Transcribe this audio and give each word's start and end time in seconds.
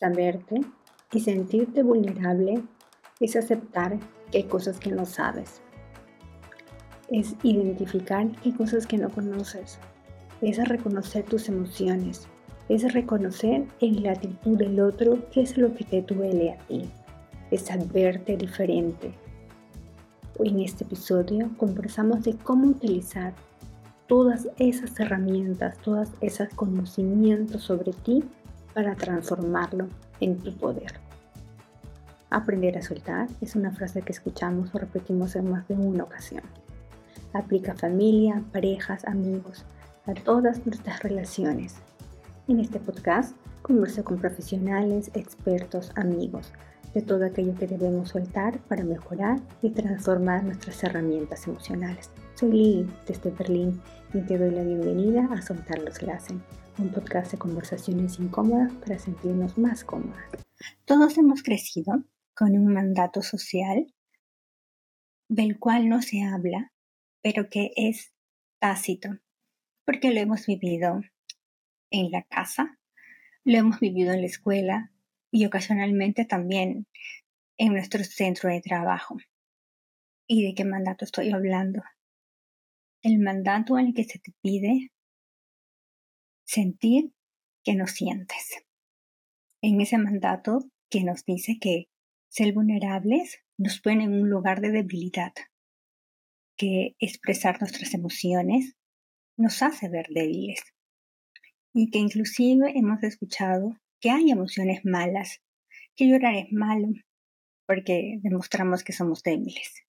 Saberte 0.00 0.62
y 1.12 1.20
sentirte 1.20 1.82
vulnerable 1.82 2.62
es 3.20 3.36
aceptar 3.36 3.98
que 4.30 4.38
hay 4.38 4.44
cosas 4.44 4.80
que 4.80 4.90
no 4.90 5.04
sabes. 5.04 5.60
Es 7.10 7.36
identificar 7.42 8.30
que 8.30 8.48
hay 8.48 8.52
cosas 8.52 8.86
que 8.86 8.96
no 8.96 9.10
conoces. 9.10 9.78
Es 10.40 10.56
reconocer 10.66 11.24
tus 11.24 11.50
emociones. 11.50 12.28
Es 12.70 12.94
reconocer 12.94 13.66
en 13.80 14.02
la 14.02 14.12
actitud 14.12 14.56
del 14.56 14.80
otro 14.80 15.18
qué 15.32 15.42
es 15.42 15.58
lo 15.58 15.74
que 15.74 15.84
te 15.84 16.00
duele 16.00 16.52
a 16.52 16.58
ti. 16.66 16.88
Es 17.50 17.66
saberte 17.66 18.38
diferente. 18.38 19.12
En 20.38 20.60
este 20.60 20.84
episodio 20.84 21.50
conversamos 21.58 22.24
de 22.24 22.36
cómo 22.38 22.68
utilizar 22.68 23.34
todas 24.06 24.48
esas 24.58 24.98
herramientas, 24.98 25.76
todas 25.82 26.10
esos 26.22 26.48
conocimientos 26.54 27.64
sobre 27.64 27.92
ti 27.92 28.24
para 28.74 28.94
transformarlo 28.94 29.88
en 30.20 30.38
tu 30.38 30.54
poder. 30.56 30.92
Aprender 32.30 32.78
a 32.78 32.82
soltar 32.82 33.28
es 33.40 33.56
una 33.56 33.72
frase 33.72 34.02
que 34.02 34.12
escuchamos 34.12 34.74
o 34.74 34.78
repetimos 34.78 35.34
en 35.34 35.50
más 35.50 35.66
de 35.66 35.74
una 35.74 36.04
ocasión. 36.04 36.44
Aplica 37.32 37.72
a 37.72 37.76
familia, 37.76 38.42
parejas, 38.52 39.04
amigos, 39.04 39.64
a 40.06 40.14
todas 40.14 40.64
nuestras 40.64 41.02
relaciones. 41.02 41.76
En 42.46 42.60
este 42.60 42.78
podcast 42.78 43.34
converso 43.62 44.04
con 44.04 44.18
profesionales, 44.18 45.10
expertos, 45.14 45.92
amigos, 45.96 46.52
de 46.94 47.02
todo 47.02 47.24
aquello 47.24 47.54
que 47.54 47.66
debemos 47.66 48.10
soltar 48.10 48.58
para 48.60 48.82
mejorar 48.82 49.40
y 49.62 49.70
transformar 49.70 50.42
nuestras 50.42 50.82
herramientas 50.82 51.46
emocionales. 51.46 52.10
Soy 52.34 52.50
Lili 52.50 52.90
desde 53.06 53.30
Berlín 53.30 53.80
y 54.12 54.20
te 54.22 54.38
doy 54.38 54.50
la 54.50 54.62
bienvenida 54.62 55.28
a 55.32 55.42
Soltar 55.42 55.78
los 55.80 56.02
Laces 56.02 56.36
un 56.78 56.90
podcast 56.92 57.32
de 57.32 57.38
conversaciones 57.38 58.18
incómodas 58.18 58.72
para 58.74 58.98
sentirnos 58.98 59.58
más 59.58 59.84
cómodas. 59.84 60.24
Todos 60.84 61.18
hemos 61.18 61.42
crecido 61.42 62.04
con 62.34 62.52
un 62.52 62.72
mandato 62.72 63.22
social 63.22 63.92
del 65.28 65.58
cual 65.58 65.88
no 65.88 66.02
se 66.02 66.22
habla, 66.22 66.72
pero 67.22 67.48
que 67.48 67.70
es 67.76 68.12
tácito, 68.58 69.10
porque 69.84 70.12
lo 70.12 70.20
hemos 70.20 70.46
vivido 70.46 71.00
en 71.90 72.10
la 72.10 72.22
casa, 72.22 72.78
lo 73.44 73.58
hemos 73.58 73.80
vivido 73.80 74.12
en 74.12 74.20
la 74.20 74.26
escuela 74.26 74.92
y 75.30 75.46
ocasionalmente 75.46 76.24
también 76.24 76.86
en 77.58 77.72
nuestro 77.72 78.02
centro 78.04 78.50
de 78.50 78.60
trabajo. 78.60 79.16
¿Y 80.26 80.46
de 80.46 80.54
qué 80.54 80.64
mandato 80.64 81.04
estoy 81.04 81.30
hablando? 81.30 81.82
El 83.02 83.18
mandato 83.18 83.78
el 83.78 83.94
que 83.94 84.04
se 84.04 84.18
te 84.18 84.32
pide 84.42 84.92
sentir 86.50 87.12
que 87.62 87.76
no 87.76 87.86
sientes. 87.86 88.64
En 89.62 89.80
ese 89.80 89.98
mandato 89.98 90.64
que 90.90 91.04
nos 91.04 91.24
dice 91.24 91.58
que 91.60 91.88
ser 92.28 92.52
vulnerables 92.52 93.38
nos 93.56 93.80
pone 93.80 94.04
en 94.04 94.14
un 94.14 94.28
lugar 94.28 94.60
de 94.60 94.72
debilidad, 94.72 95.32
que 96.56 96.96
expresar 96.98 97.60
nuestras 97.60 97.94
emociones 97.94 98.76
nos 99.36 99.62
hace 99.62 99.88
ver 99.88 100.08
débiles 100.08 100.60
y 101.72 101.90
que 101.90 101.98
inclusive 101.98 102.72
hemos 102.76 103.00
escuchado 103.04 103.76
que 104.00 104.10
hay 104.10 104.32
emociones 104.32 104.84
malas, 104.84 105.40
que 105.94 106.08
llorar 106.08 106.34
es 106.34 106.50
malo 106.50 106.88
porque 107.64 108.18
demostramos 108.22 108.82
que 108.82 108.92
somos 108.92 109.22
débiles, 109.22 109.84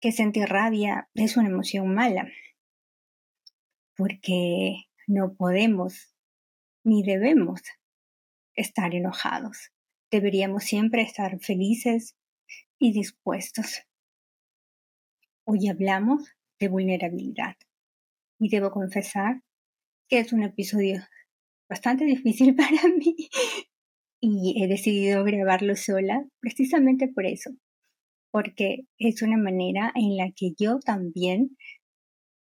que 0.00 0.10
sentir 0.10 0.48
rabia 0.48 1.08
es 1.14 1.36
una 1.36 1.48
emoción 1.48 1.94
mala 1.94 2.28
porque 3.96 4.87
no 5.08 5.34
podemos 5.34 6.14
ni 6.84 7.02
debemos 7.02 7.62
estar 8.54 8.94
enojados. 8.94 9.72
Deberíamos 10.10 10.64
siempre 10.64 11.02
estar 11.02 11.40
felices 11.40 12.14
y 12.78 12.92
dispuestos. 12.92 13.82
Hoy 15.44 15.68
hablamos 15.68 16.30
de 16.60 16.68
vulnerabilidad 16.68 17.56
y 18.38 18.50
debo 18.50 18.70
confesar 18.70 19.42
que 20.08 20.18
es 20.18 20.32
un 20.32 20.42
episodio 20.42 21.00
bastante 21.68 22.04
difícil 22.04 22.54
para 22.56 22.88
mí 22.88 23.16
y 24.20 24.62
he 24.62 24.68
decidido 24.68 25.24
grabarlo 25.24 25.74
sola 25.74 26.26
precisamente 26.40 27.08
por 27.08 27.24
eso, 27.24 27.50
porque 28.30 28.80
es 28.98 29.22
una 29.22 29.38
manera 29.38 29.90
en 29.94 30.16
la 30.16 30.32
que 30.36 30.52
yo 30.58 30.80
también 30.80 31.56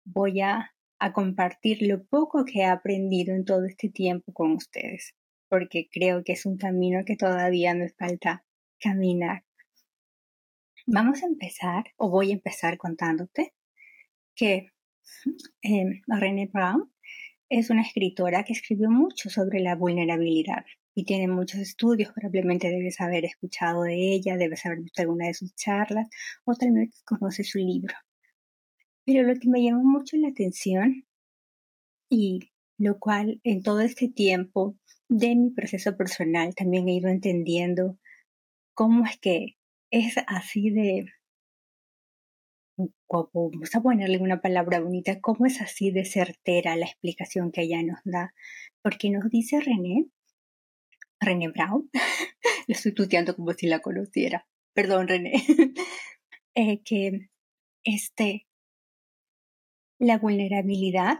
voy 0.06 0.42
a 0.42 0.75
a 1.06 1.14
compartir 1.14 1.84
lo 1.84 2.04
poco 2.04 2.46
que 2.46 2.62
he 2.62 2.66
aprendido 2.66 3.36
en 3.36 3.46
todo 3.46 3.66
este 3.66 3.90
tiempo 3.90 4.34
con 4.34 4.54
ustedes, 4.54 5.14
porque 5.48 5.88
creo 5.92 6.24
que 6.24 6.34
es 6.34 6.48
un 6.48 6.58
camino 6.58 7.06
que 7.06 7.16
todavía 7.16 7.76
me 7.76 7.90
falta 7.90 8.44
caminar. 8.80 9.44
Vamos 10.88 11.22
a 11.22 11.28
empezar, 11.28 11.84
o 11.98 12.10
voy 12.10 12.32
a 12.32 12.34
empezar 12.34 12.80
contándote 12.80 13.54
que 14.34 14.72
eh, 15.62 16.02
René 16.08 16.50
Brown 16.52 16.92
es 17.50 17.70
una 17.70 17.84
escritora 17.84 18.44
que 18.44 18.54
escribió 18.54 18.90
mucho 18.90 19.30
sobre 19.30 19.60
la 19.60 19.76
vulnerabilidad 19.76 20.66
y 20.96 21.06
tiene 21.06 21.28
muchos 21.28 21.60
estudios, 21.60 22.14
probablemente 22.14 22.70
debes 22.70 23.00
haber 23.00 23.26
escuchado 23.26 23.84
de 23.84 24.16
ella, 24.16 24.38
debes 24.38 24.66
haber 24.66 24.80
visto 24.82 25.04
alguna 25.04 25.28
de 25.28 25.36
sus 25.36 25.54
charlas 25.54 26.08
o 26.46 26.56
tal 26.56 26.72
vez 26.72 27.04
conoces 27.06 27.48
su 27.48 27.60
libro. 27.60 27.94
Pero 29.06 29.24
lo 29.24 29.36
que 29.40 29.50
me 29.50 29.64
llamó 29.64 29.84
mucho 29.84 30.18
la 30.18 30.30
atención 30.30 31.06
y 32.10 32.52
lo 32.78 33.00
cual 33.00 33.40
en 33.44 33.62
todo 33.62 33.82
este 33.82 34.10
tiempo 34.10 34.76
de 35.08 35.36
mi 35.36 35.52
proceso 35.52 35.96
personal 35.96 36.56
también 36.56 36.88
he 36.88 36.96
ido 36.96 37.10
entendiendo 37.10 37.98
cómo 38.74 39.06
es 39.06 39.18
que 39.20 39.56
es 39.92 40.16
así 40.28 40.72
de, 40.72 41.06
vamos 43.08 43.76
a 43.76 43.82
ponerle 43.82 44.18
una 44.18 44.42
palabra 44.42 44.80
bonita, 44.80 45.22
cómo 45.22 45.46
es 45.46 45.62
así 45.62 45.92
de 45.92 46.06
certera 46.06 46.76
la 46.76 46.86
explicación 46.86 47.52
que 47.52 47.62
ella 47.62 47.82
nos 47.84 48.00
da, 48.04 48.34
porque 48.82 49.10
nos 49.10 49.30
dice 49.30 49.62
René, 49.62 50.08
René 51.20 51.50
Brown, 51.50 51.90
lo 52.68 52.74
estoy 52.74 52.94
tuteando 52.94 53.36
como 53.36 53.54
si 53.54 53.68
la 53.68 53.80
conociera, 53.80 54.48
perdón 54.74 55.08
René, 55.08 55.34
eh, 56.56 56.82
que 56.84 57.30
este, 57.84 58.48
la 60.00 60.18
vulnerabilidad 60.18 61.20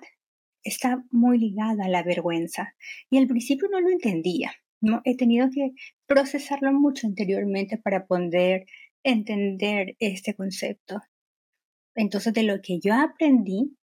está 0.64 1.04
muy 1.12 1.38
ligada 1.38 1.86
a 1.86 1.90
la 1.90 2.04
vergüenza 2.04 2.76
y 3.10 3.18
al 3.18 3.28
principio 3.28 3.70
no 3.70 3.80
lo 3.80 3.90
entendía. 3.90 4.52
¿no? 4.82 5.02
He 5.06 5.16
tenido 5.16 5.50
que 5.50 5.72
procesarlo 6.06 6.74
mucho 6.74 7.08
anteriormente 7.08 7.78
para 7.78 8.06
poder 8.06 8.66
entender 9.04 9.96
este 10.00 10.36
concepto. 10.36 11.02
Entonces, 11.96 12.34
de 12.34 12.44
lo 12.44 12.62
que 12.62 12.80
yo 12.80 12.94
aprendí, 12.94 13.78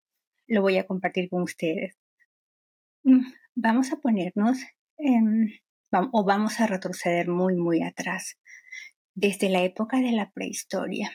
lo 0.49 0.63
voy 0.63 0.79
a 0.79 0.87
compartir 0.87 1.29
con 1.29 1.43
ustedes. 1.43 1.97
Mm, 3.05 3.27
vamos 3.55 3.93
a 3.93 3.97
ponernos 3.97 4.59
o 6.13 6.25
vamos 6.25 6.61
a 6.61 6.67
retroceder 6.67 7.29
muy, 7.29 7.55
muy 7.55 7.83
atrás, 7.83 8.39
desde 9.15 9.49
la 9.49 9.63
época 9.63 9.99
de 9.99 10.13
la 10.13 10.31
prehistoria, 10.31 11.11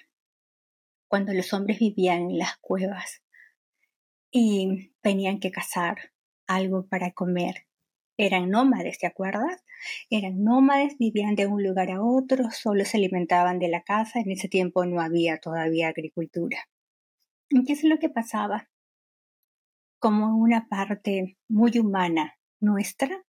cuando 1.07 1.33
los 1.33 1.53
hombres 1.53 1.79
vivían 1.79 2.29
en 2.29 2.37
las 2.37 2.57
cuevas 2.57 3.24
y 4.37 4.91
tenían 4.99 5.39
que 5.39 5.49
cazar 5.49 6.11
algo 6.45 6.87
para 6.87 7.13
comer. 7.13 7.67
Eran 8.17 8.49
nómades, 8.49 8.99
¿te 8.99 9.07
acuerdas? 9.07 9.63
Eran 10.09 10.43
nómades, 10.43 10.97
vivían 10.97 11.35
de 11.35 11.47
un 11.47 11.63
lugar 11.63 11.89
a 11.89 12.03
otro, 12.03 12.51
solo 12.51 12.83
se 12.83 12.97
alimentaban 12.97 13.59
de 13.59 13.69
la 13.69 13.83
caza, 13.83 14.19
en 14.19 14.31
ese 14.31 14.49
tiempo 14.49 14.85
no 14.85 14.99
había 14.99 15.39
todavía 15.39 15.87
agricultura. 15.87 16.57
¿Y 17.49 17.63
qué 17.63 17.71
es 17.71 17.85
lo 17.85 17.97
que 17.97 18.09
pasaba? 18.09 18.67
Como 19.99 20.35
una 20.35 20.67
parte 20.67 21.37
muy 21.47 21.79
humana 21.79 22.37
nuestra, 22.59 23.23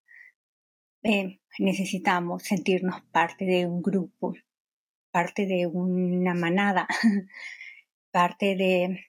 eh, 1.04 1.38
necesitamos 1.60 2.42
sentirnos 2.42 3.02
parte 3.12 3.44
de 3.44 3.64
un 3.66 3.80
grupo, 3.80 4.34
parte 5.12 5.46
de 5.46 5.68
una 5.68 6.34
manada, 6.34 6.88
parte 8.10 8.56
de 8.56 9.06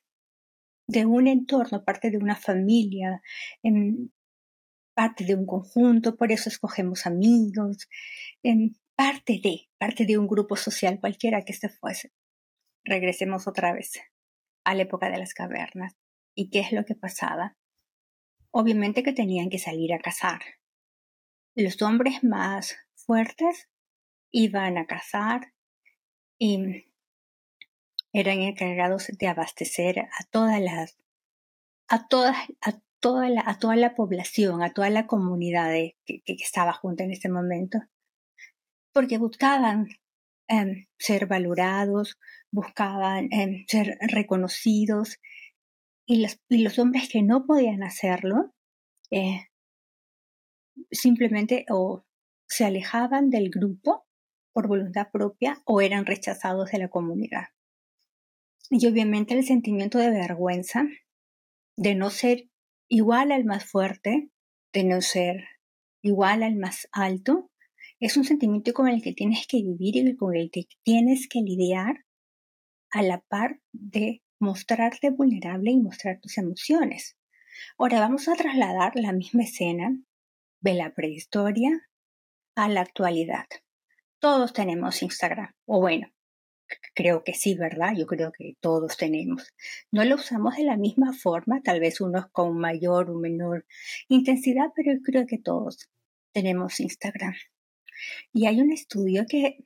de 0.87 1.05
un 1.05 1.27
entorno, 1.27 1.83
parte 1.83 2.09
de 2.09 2.17
una 2.17 2.35
familia, 2.35 3.21
en 3.61 4.13
parte 4.95 5.25
de 5.25 5.35
un 5.35 5.45
conjunto, 5.45 6.15
por 6.15 6.31
eso 6.31 6.49
escogemos 6.49 7.05
amigos, 7.05 7.87
en 8.41 8.75
parte 8.95 9.39
de, 9.43 9.69
parte 9.77 10.05
de 10.05 10.17
un 10.17 10.27
grupo 10.27 10.55
social 10.55 10.99
cualquiera 10.99 11.43
que 11.43 11.53
se 11.53 11.69
fuese. 11.69 12.11
Regresemos 12.83 13.47
otra 13.47 13.73
vez 13.73 13.99
a 14.63 14.73
la 14.73 14.83
época 14.83 15.09
de 15.09 15.19
las 15.19 15.33
cavernas. 15.33 15.95
¿Y 16.35 16.49
qué 16.49 16.61
es 16.61 16.71
lo 16.71 16.85
que 16.85 16.95
pasaba? 16.95 17.57
Obviamente 18.51 19.03
que 19.03 19.13
tenían 19.13 19.49
que 19.49 19.59
salir 19.59 19.93
a 19.93 19.99
cazar. 19.99 20.41
Los 21.55 21.81
hombres 21.81 22.23
más 22.23 22.75
fuertes 22.95 23.69
iban 24.31 24.77
a 24.77 24.85
cazar 24.85 25.53
y 26.39 26.86
eran 28.19 28.41
encargados 28.41 29.07
de 29.07 29.27
abastecer 29.27 29.99
a 29.99 30.23
todas 30.31 30.59
las, 30.59 30.97
a 31.87 32.07
todas, 32.07 32.35
a 32.61 32.79
toda 32.99 33.29
la, 33.29 33.43
a 33.45 33.59
toda 33.59 33.75
la 33.75 33.93
población, 33.93 34.63
a 34.63 34.73
toda 34.73 34.89
la 34.89 35.05
comunidad 35.05 35.71
que, 36.05 36.23
estaba 36.25 36.73
junta 36.73 37.03
en 37.03 37.11
ese 37.11 37.29
momento 37.29 37.79
porque 38.91 39.19
buscaban 39.19 39.87
em, 40.47 40.87
ser 40.97 41.27
valorados, 41.27 42.17
buscaban 42.51 43.29
em, 43.31 43.65
ser 43.67 43.99
reconocidos 44.01 45.19
y 46.07 46.23
los, 46.23 46.39
los, 46.49 46.79
hombres 46.79 47.09
que 47.09 47.21
no 47.21 47.45
podían 47.45 47.83
hacerlo 47.83 48.55
eh, 49.11 49.45
simplemente 50.89 51.65
o 51.69 52.03
se 52.47 52.65
alejaban 52.65 53.29
del 53.29 53.51
grupo 53.51 54.07
por 54.53 54.67
voluntad 54.67 55.09
propia 55.11 55.61
o 55.65 55.81
eran 55.81 56.07
rechazados 56.07 56.71
de 56.71 56.79
la 56.79 56.87
comunidad. 56.87 57.49
Y 58.69 58.85
obviamente 58.87 59.33
el 59.33 59.45
sentimiento 59.45 59.97
de 59.97 60.09
vergüenza, 60.09 60.85
de 61.77 61.95
no 61.95 62.09
ser 62.09 62.49
igual 62.89 63.31
al 63.31 63.45
más 63.45 63.65
fuerte, 63.65 64.29
de 64.73 64.83
no 64.83 65.01
ser 65.01 65.45
igual 66.01 66.43
al 66.43 66.55
más 66.55 66.87
alto, 66.91 67.49
es 67.99 68.17
un 68.17 68.25
sentimiento 68.25 68.73
con 68.73 68.87
el 68.87 69.01
que 69.01 69.13
tienes 69.13 69.47
que 69.47 69.57
vivir 69.57 69.95
y 69.95 70.15
con 70.15 70.35
el 70.35 70.51
que 70.51 70.65
tienes 70.83 71.27
que 71.27 71.39
lidiar 71.39 72.05
a 72.91 73.01
la 73.01 73.21
par 73.21 73.59
de 73.71 74.21
mostrarte 74.39 75.09
vulnerable 75.09 75.71
y 75.71 75.77
mostrar 75.77 76.19
tus 76.21 76.37
emociones. 76.37 77.17
Ahora 77.77 77.99
vamos 77.99 78.27
a 78.27 78.35
trasladar 78.35 78.93
la 78.95 79.13
misma 79.13 79.43
escena 79.43 79.97
de 80.61 80.73
la 80.73 80.93
prehistoria 80.93 81.71
a 82.55 82.69
la 82.69 82.81
actualidad. 82.81 83.47
Todos 84.19 84.53
tenemos 84.53 85.01
Instagram, 85.01 85.53
o 85.65 85.79
bueno, 85.79 86.07
Creo 86.93 87.23
que 87.23 87.33
sí, 87.33 87.55
¿verdad? 87.55 87.93
Yo 87.95 88.05
creo 88.07 88.31
que 88.31 88.55
todos 88.59 88.97
tenemos. 88.97 89.53
No 89.91 90.03
lo 90.05 90.15
usamos 90.15 90.55
de 90.57 90.63
la 90.63 90.77
misma 90.77 91.13
forma, 91.13 91.61
tal 91.61 91.79
vez 91.79 92.01
unos 92.01 92.27
con 92.31 92.57
mayor 92.57 93.09
o 93.09 93.15
menor 93.15 93.65
intensidad, 94.07 94.69
pero 94.75 94.93
yo 94.93 95.01
creo 95.01 95.25
que 95.27 95.37
todos 95.37 95.89
tenemos 96.31 96.79
Instagram. 96.79 97.35
Y 98.33 98.45
hay 98.45 98.61
un 98.61 98.71
estudio 98.71 99.25
que 99.27 99.57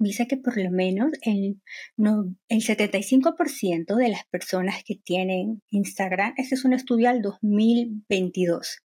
dice 0.00 0.26
que 0.26 0.36
por 0.36 0.56
lo 0.56 0.70
menos 0.70 1.12
el, 1.22 1.60
no, 1.96 2.34
el 2.48 2.62
75% 2.62 3.96
de 3.96 4.08
las 4.08 4.24
personas 4.26 4.82
que 4.84 4.96
tienen 4.96 5.62
Instagram, 5.70 6.34
este 6.36 6.54
es 6.54 6.64
un 6.64 6.72
estudio 6.72 7.10
al 7.10 7.22
2022, 7.22 8.80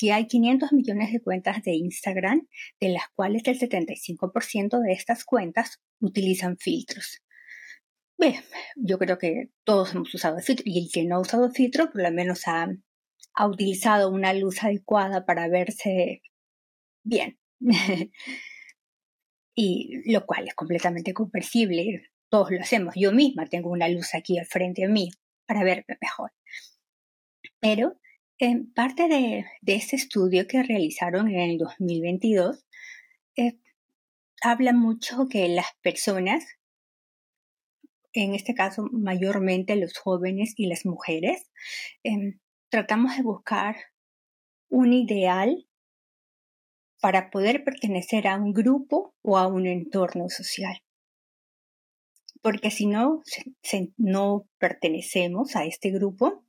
que 0.00 0.12
hay 0.12 0.26
500 0.26 0.72
millones 0.72 1.12
de 1.12 1.20
cuentas 1.20 1.62
de 1.62 1.72
Instagram, 1.72 2.48
de 2.80 2.88
las 2.88 3.04
cuales 3.14 3.42
el 3.44 3.58
75% 3.58 4.80
de 4.80 4.92
estas 4.92 5.26
cuentas 5.26 5.82
utilizan 6.00 6.56
filtros. 6.56 7.20
Bien, 8.16 8.42
yo 8.76 8.98
creo 8.98 9.18
que 9.18 9.50
todos 9.62 9.94
hemos 9.94 10.14
usado 10.14 10.38
filtro 10.38 10.64
y 10.66 10.84
el 10.84 10.90
que 10.90 11.04
no 11.04 11.16
ha 11.16 11.20
usado 11.20 11.50
filtro 11.50 11.90
por 11.92 12.02
lo 12.02 12.10
menos 12.12 12.48
ha, 12.48 12.68
ha 13.34 13.46
utilizado 13.46 14.10
una 14.10 14.32
luz 14.32 14.64
adecuada 14.64 15.26
para 15.26 15.48
verse 15.48 16.22
bien. 17.04 17.38
y 19.54 20.10
lo 20.10 20.24
cual 20.24 20.48
es 20.48 20.54
completamente 20.54 21.12
comprensible. 21.12 22.10
Todos 22.30 22.50
lo 22.52 22.60
hacemos. 22.60 22.94
Yo 22.96 23.12
misma 23.12 23.46
tengo 23.46 23.70
una 23.70 23.88
luz 23.88 24.14
aquí 24.14 24.38
al 24.38 24.46
frente 24.46 24.82
de 24.82 24.88
mí 24.88 25.10
para 25.46 25.62
verme 25.62 25.98
mejor. 26.00 26.32
Pero 27.60 27.99
en 28.40 28.72
parte 28.72 29.06
de, 29.06 29.44
este 29.66 29.96
estudio 29.96 30.46
que 30.48 30.62
realizaron 30.62 31.28
en 31.28 31.50
el 31.50 31.58
2022, 31.58 32.64
eh, 33.36 33.58
habla 34.42 34.72
mucho 34.72 35.28
que 35.28 35.46
las 35.48 35.66
personas, 35.82 36.46
en 38.14 38.34
este 38.34 38.54
caso 38.54 38.88
mayormente 38.92 39.76
los 39.76 39.96
jóvenes 39.98 40.54
y 40.56 40.68
las 40.68 40.86
mujeres, 40.86 41.50
em, 42.02 42.40
tratamos 42.70 43.14
de 43.14 43.22
buscar 43.22 43.76
un 44.70 44.94
ideal 44.94 45.68
para 47.02 47.28
poder 47.28 47.62
pertenecer 47.62 48.26
a 48.26 48.36
un 48.36 48.54
grupo 48.54 49.14
o 49.20 49.36
a 49.36 49.48
un 49.48 49.66
entorno 49.66 50.30
social. 50.30 50.82
Porque 52.40 52.70
si 52.70 52.86
no, 52.86 53.22
no 53.98 54.48
pertenecemos 54.58 55.56
a 55.56 55.66
este 55.66 55.90
grupo, 55.90 56.42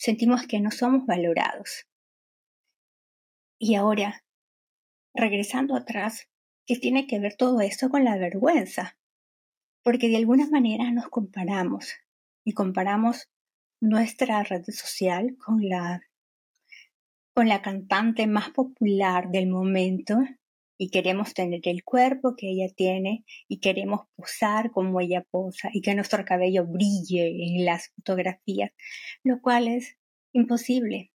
sentimos 0.00 0.46
que 0.46 0.60
no 0.60 0.70
somos 0.70 1.04
valorados. 1.04 1.86
Y 3.58 3.74
ahora, 3.74 4.24
regresando 5.14 5.76
atrás, 5.76 6.30
¿qué 6.66 6.76
tiene 6.76 7.06
que 7.06 7.20
ver 7.20 7.36
todo 7.36 7.60
esto 7.60 7.90
con 7.90 8.04
la 8.04 8.16
vergüenza? 8.16 8.96
Porque 9.84 10.08
de 10.08 10.16
alguna 10.16 10.48
manera 10.48 10.90
nos 10.90 11.08
comparamos 11.08 11.92
y 12.46 12.54
comparamos 12.54 13.28
nuestra 13.82 14.42
red 14.42 14.64
social 14.68 15.36
con 15.36 15.68
la 15.68 16.02
con 17.34 17.48
la 17.48 17.62
cantante 17.62 18.26
más 18.26 18.50
popular 18.50 19.30
del 19.30 19.48
momento 19.48 20.18
y 20.82 20.88
queremos 20.88 21.34
tener 21.34 21.60
el 21.64 21.84
cuerpo 21.84 22.36
que 22.38 22.48
ella 22.48 22.72
tiene 22.74 23.26
y 23.48 23.60
queremos 23.60 24.06
posar 24.16 24.70
como 24.70 24.98
ella 24.98 25.26
posa 25.30 25.68
y 25.74 25.82
que 25.82 25.94
nuestro 25.94 26.24
cabello 26.24 26.66
brille 26.66 27.26
en 27.26 27.66
las 27.66 27.90
fotografías, 27.96 28.72
lo 29.22 29.42
cual 29.42 29.68
es 29.68 29.98
imposible. 30.32 31.12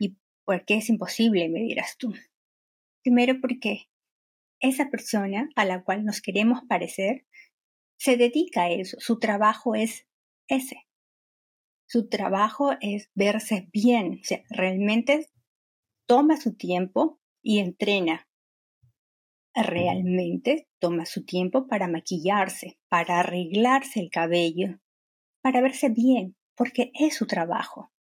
¿Y 0.00 0.16
por 0.44 0.64
qué 0.64 0.78
es 0.78 0.88
imposible? 0.88 1.48
Me 1.48 1.60
dirás 1.60 1.96
tú. 1.96 2.12
Primero 3.04 3.40
porque 3.40 3.88
esa 4.58 4.90
persona 4.90 5.48
a 5.54 5.64
la 5.64 5.84
cual 5.84 6.04
nos 6.04 6.20
queremos 6.20 6.62
parecer 6.68 7.24
se 8.00 8.16
dedica 8.16 8.62
a 8.62 8.70
eso, 8.72 8.96
su 8.98 9.20
trabajo 9.20 9.76
es 9.76 10.08
ese. 10.48 10.88
Su 11.86 12.08
trabajo 12.08 12.72
es 12.80 13.12
verse 13.14 13.68
bien, 13.72 14.18
o 14.22 14.24
sea, 14.24 14.42
realmente 14.50 15.28
toma 16.08 16.36
su 16.36 16.56
tiempo 16.56 17.20
y 17.42 17.60
entrena 17.60 18.27
realmente 19.62 20.68
toma 20.78 21.06
su 21.06 21.24
tiempo 21.24 21.66
para 21.66 21.88
maquillarse, 21.88 22.78
para 22.88 23.20
arreglarse 23.20 24.00
el 24.00 24.10
cabello, 24.10 24.78
para 25.42 25.60
verse 25.60 25.88
bien, 25.88 26.36
porque 26.56 26.90
es 26.94 27.16
su 27.16 27.26
trabajo. 27.26 27.92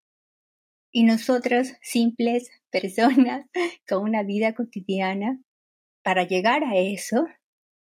Y 0.93 1.05
nosotros, 1.05 1.75
simples 1.82 2.50
personas 2.70 3.47
con 3.88 4.03
una 4.03 4.23
vida 4.23 4.55
cotidiana, 4.55 5.41
para 6.03 6.25
llegar 6.25 6.62
a 6.64 6.76
eso, 6.76 7.26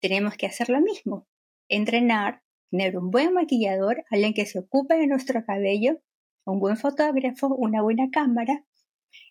tenemos 0.01 0.37
que 0.37 0.47
hacer 0.47 0.69
lo 0.69 0.81
mismo, 0.81 1.27
entrenar, 1.69 2.43
tener 2.71 2.99
un 2.99 3.11
buen 3.11 3.33
maquillador, 3.33 4.05
alguien 4.11 4.35
que 4.35 4.47
se 4.47 4.59
ocupe 4.59 4.97
de 4.97 5.07
nuestro 5.07 5.45
cabello, 5.45 6.01
un 6.45 6.61
buen 6.61 6.77
fotógrafo, 6.77 7.49
una 7.49 7.83
buena 7.83 8.11
cámara. 8.11 8.65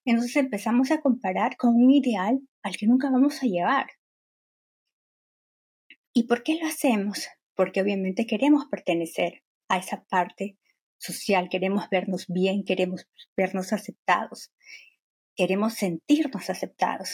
Entonces 0.06 0.36
empezamos 0.38 0.92
a 0.92 1.02
comparar 1.02 1.58
con 1.58 1.76
un 1.76 1.92
ideal 1.92 2.40
al 2.64 2.78
que 2.78 2.88
nunca 2.88 3.10
vamos 3.10 3.44
a 3.44 3.46
llegar. 3.46 3.88
¿Y 6.18 6.24
por 6.24 6.42
qué 6.42 6.58
lo 6.60 6.66
hacemos? 6.66 7.28
Porque 7.54 7.80
obviamente 7.80 8.26
queremos 8.26 8.66
pertenecer 8.72 9.44
a 9.68 9.78
esa 9.78 10.04
parte 10.06 10.58
social, 10.98 11.48
queremos 11.48 11.90
vernos 11.92 12.26
bien, 12.26 12.64
queremos 12.64 13.08
vernos 13.36 13.72
aceptados, 13.72 14.52
queremos 15.36 15.76
sentirnos 15.76 16.50
aceptados. 16.50 17.12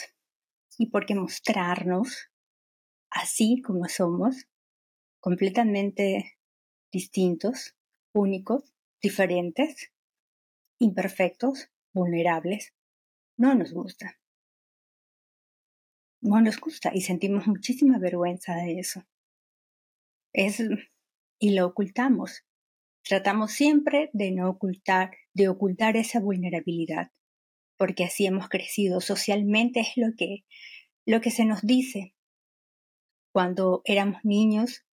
Y 0.78 0.86
porque 0.86 1.14
mostrarnos 1.14 2.30
así 3.10 3.60
como 3.60 3.90
somos, 3.90 4.48
completamente 5.20 6.38
distintos, 6.90 7.76
únicos, 8.14 8.72
diferentes, 9.02 9.92
imperfectos, 10.78 11.68
vulnerables, 11.92 12.72
no 13.36 13.54
nos 13.54 13.74
gusta 13.74 14.18
no 16.24 16.40
nos 16.40 16.58
gusta 16.58 16.90
y 16.94 17.02
sentimos 17.02 17.46
muchísima 17.46 17.98
vergüenza 17.98 18.54
de 18.56 18.78
eso. 18.78 19.04
Es, 20.32 20.62
y 21.38 21.54
lo 21.54 21.66
ocultamos. 21.66 22.44
Tratamos 23.02 23.52
siempre 23.52 24.10
de 24.14 24.32
no 24.32 24.48
ocultar, 24.48 25.12
de 25.34 25.48
ocultar 25.48 25.96
esa 25.96 26.20
vulnerabilidad, 26.20 27.12
porque 27.76 28.04
así 28.04 28.26
hemos 28.26 28.48
crecido. 28.48 29.00
Socialmente 29.00 29.80
es 29.80 29.92
lo 29.96 30.14
que, 30.16 30.44
lo 31.06 31.20
que 31.20 31.30
se 31.30 31.44
nos 31.44 31.60
dice. 31.62 32.14
Cuando 33.32 33.82
éramos 33.84 34.24
niños, 34.24 34.86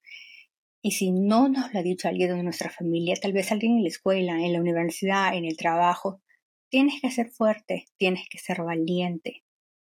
y 0.83 0.91
si 0.91 1.11
no 1.11 1.47
nos 1.47 1.73
lo 1.73 1.79
ha 1.79 1.83
dicho 1.83 2.09
alguien 2.09 2.35
de 2.35 2.43
nuestra 2.43 2.69
familia, 2.69 3.15
tal 3.15 3.33
vez 3.33 3.51
alguien 3.51 3.77
en 3.77 3.83
la 3.83 3.89
escuela, 3.89 4.33
en 4.43 4.51
la 4.51 4.59
universidad, 4.59 5.35
en 5.35 5.45
el 5.45 5.55
trabajo, 5.55 6.21
tienes 6.69 6.99
que 7.01 7.11
ser 7.11 7.29
fuerte, 7.29 7.85
tienes 7.97 8.27
que 8.29 8.39
ser 8.39 8.63
valiente, 8.63 9.43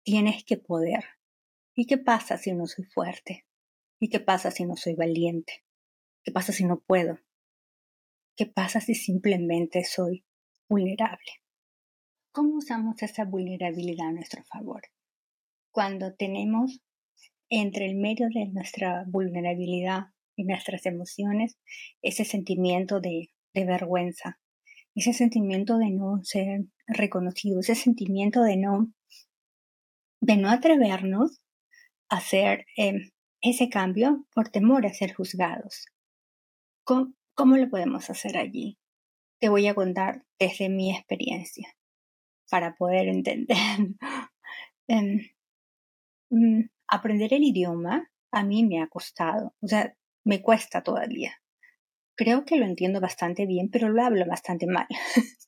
tienes 0.04 0.44
que 0.44 0.58
poder. 0.58 1.06
¿Y 1.74 1.86
qué 1.86 1.98
pasa 1.98 2.38
si 2.38 2.54
no 2.54 2.68
soy 2.68 2.86
fuerte? 2.86 3.46
¿Y 4.00 4.10
qué 4.10 4.20
pasa 4.20 4.52
si 4.52 4.66
no 4.66 4.76
soy 4.76 4.96
valiente? 4.96 5.64
¿Qué 6.24 6.32
pasa 6.32 6.52
si 6.52 6.66
no 6.66 6.82
puedo? 6.82 7.20
¿Qué 8.36 8.46
pasa 8.46 8.82
si 8.82 8.94
simplemente 8.94 9.84
soy 9.86 10.26
vulnerable? 10.68 11.32
¿Cómo 12.34 12.58
usamos 12.58 13.02
esa 13.04 13.26
vulnerabilidad 13.26 14.08
a 14.08 14.12
nuestro 14.12 14.44
favor? 14.44 14.82
Cuando 15.72 16.14
tenemos 16.14 16.82
entre 17.50 17.86
el 17.86 17.96
medio 17.96 18.28
de 18.34 18.48
nuestra 18.48 19.06
vulnerabilidad 19.08 20.08
y 20.36 20.46
nuestras 20.46 20.86
emociones 20.86 21.58
ese 22.02 22.26
sentimiento 22.26 23.00
de, 23.00 23.30
de 23.54 23.66
vergüenza, 23.66 24.40
ese 24.96 25.14
sentimiento 25.14 25.78
de 25.78 25.92
no 25.92 26.22
ser 26.24 26.66
reconocido, 26.88 27.62
ese 27.62 27.76
sentimiento 27.76 28.44
de 28.44 28.58
no, 28.58 28.92
de 30.22 30.38
no 30.38 30.50
atrevernos 30.50 31.42
hacer 32.12 32.66
em, 32.76 33.10
ese 33.42 33.70
cambio 33.70 34.28
por 34.36 34.50
temor 34.50 34.86
a 34.86 34.94
ser 34.94 35.14
juzgados. 35.14 35.88
¿Cómo, 36.84 37.58
lo 37.58 37.70
podemos 37.70 38.10
hacer 38.10 38.38
allí? 38.38 38.78
Te 39.40 39.50
voy 39.50 39.66
a 39.68 39.74
contar 39.74 40.26
desde 40.38 40.70
mi 40.70 40.96
experiencia 40.96 41.76
para 42.50 42.76
poder 42.76 43.08
entender. 43.08 43.58
Mm, 46.34 46.70
aprender 46.88 47.34
el 47.34 47.44
idioma 47.44 48.10
a 48.32 48.44
mí 48.44 48.64
me 48.66 48.82
ha 48.82 48.88
costado, 48.88 49.54
o 49.62 49.68
sea, 49.68 49.94
me 50.24 50.42
cuesta 50.42 50.82
todavía. 50.82 51.34
Creo 52.16 52.46
que 52.46 52.56
lo 52.56 52.66
entiendo 52.66 53.02
bastante 53.02 53.46
bien, 53.46 53.70
pero 53.70 53.90
lo 53.90 54.02
hablo 54.04 54.26
bastante 54.26 54.68
mal. 54.68 54.88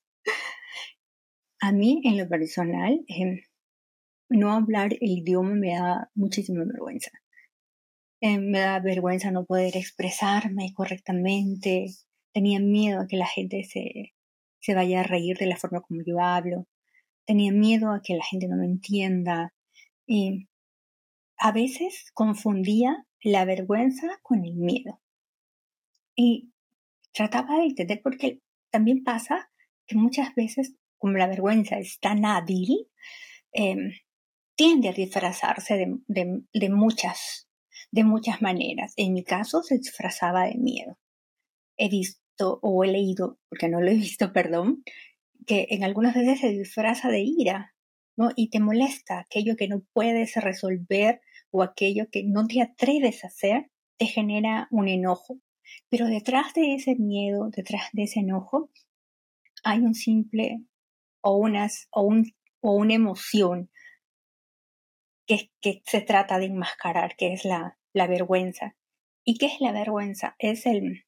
a 1.62 1.72
mí, 1.72 2.02
en 2.04 2.18
lo 2.18 2.28
personal, 2.28 3.04
em, 3.08 3.42
no 4.30 4.52
hablar 4.54 4.94
el 4.94 5.12
idioma 5.20 5.56
me 5.56 5.76
da 5.76 6.10
muchísima 6.16 6.64
vergüenza. 6.66 7.12
Em, 8.22 8.50
me 8.52 8.60
da 8.60 8.80
vergüenza 8.80 9.32
no 9.32 9.46
poder 9.46 9.76
expresarme 9.76 10.74
correctamente. 10.74 11.88
Tenía 12.34 12.60
miedo 12.60 13.02
a 13.02 13.08
que 13.08 13.18
la 13.18 13.28
gente 13.28 13.64
se, 13.64 14.14
se 14.60 14.74
vaya 14.74 15.02
a 15.02 15.04
reír 15.04 15.38
de 15.38 15.48
la 15.48 15.58
forma 15.58 15.82
como 15.82 16.02
yo 16.06 16.20
hablo. 16.20 16.68
Tenía 17.26 17.52
miedo 17.52 17.92
a 17.92 18.02
que 18.02 18.16
la 18.16 18.24
gente 18.24 18.48
no 18.48 18.56
me 18.58 18.66
entienda. 18.66 19.54
Y 20.08 20.48
a 21.38 21.52
veces 21.52 22.12
confundía 22.14 23.06
la 23.22 23.46
vergüenza 23.46 24.20
con 24.22 24.46
el 24.46 24.56
miedo. 24.56 25.02
Y 26.16 26.52
trataba 27.12 27.58
de 27.58 27.66
entender 27.66 28.02
porque 28.02 28.40
también 28.70 29.04
pasa 29.04 29.50
que 29.86 29.98
muchas 29.98 30.34
veces, 30.36 30.76
como 30.98 31.18
la 31.18 31.28
vergüenza 31.28 31.78
es 31.78 32.00
tan 32.00 32.26
hábil, 32.26 32.88
em, 33.52 33.92
tiende 34.56 34.90
a 34.90 34.94
disfrazarse 34.94 35.76
de, 36.08 36.70
muchas, 36.70 37.48
de 37.92 38.04
muchas 38.04 38.42
maneras. 38.42 38.94
En 38.98 39.14
mi 39.14 39.24
caso 39.24 39.64
se 39.64 39.78
disfrazaba 39.78 40.46
de 40.46 40.56
miedo. 40.56 40.98
He 41.78 41.90
visto 41.90 42.60
o 42.62 42.84
he 42.84 42.88
leído, 42.88 43.40
porque 43.50 43.70
no 43.70 43.82
lo 43.82 43.90
he 43.90 43.96
visto, 43.96 44.32
perdón, 44.34 44.84
que 45.46 45.68
en 45.70 45.84
algunas 45.84 46.16
veces 46.16 46.40
se 46.40 46.50
disfraza 46.50 47.10
de 47.10 47.22
ira, 47.22 47.76
¿no? 48.16 48.30
Y 48.36 48.50
te 48.50 48.60
molesta 48.60 49.20
aquello 49.20 49.56
que 49.56 49.68
no 49.68 49.84
puedes 49.94 50.36
resolver 50.36 51.22
o 51.52 51.64
aquello 51.64 52.08
que 52.12 52.24
no 52.24 52.48
te 52.48 52.62
atreves 52.62 53.24
a 53.24 53.28
hacer, 53.28 53.72
te 53.98 54.06
genera 54.06 54.68
un 54.72 54.88
enojo. 54.88 55.40
Pero 55.90 56.08
detrás 56.08 56.54
de 56.54 56.76
ese 56.76 56.96
miedo, 56.96 57.50
detrás 57.50 57.90
de 57.94 58.04
ese 58.04 58.20
enojo, 58.20 58.70
hay 59.64 59.80
un 59.80 59.96
simple 59.96 60.64
o, 61.22 61.38
unas, 61.38 61.88
o, 61.92 62.04
un, 62.04 62.34
o 62.62 62.76
una 62.76 62.94
emoción 62.94 63.70
que, 65.26 65.82
se 65.86 66.02
trata 66.02 66.38
de 66.38 66.46
enmascarar, 66.46 67.16
que 67.16 67.34
es 67.34 67.46
la, 67.46 67.78
la 67.94 68.08
vergüenza. 68.08 68.76
¿Y 69.24 69.38
qué 69.38 69.48
es 69.48 69.62
la 69.62 69.72
vergüenza? 69.72 70.36
Es 70.40 70.66
el 70.66 71.06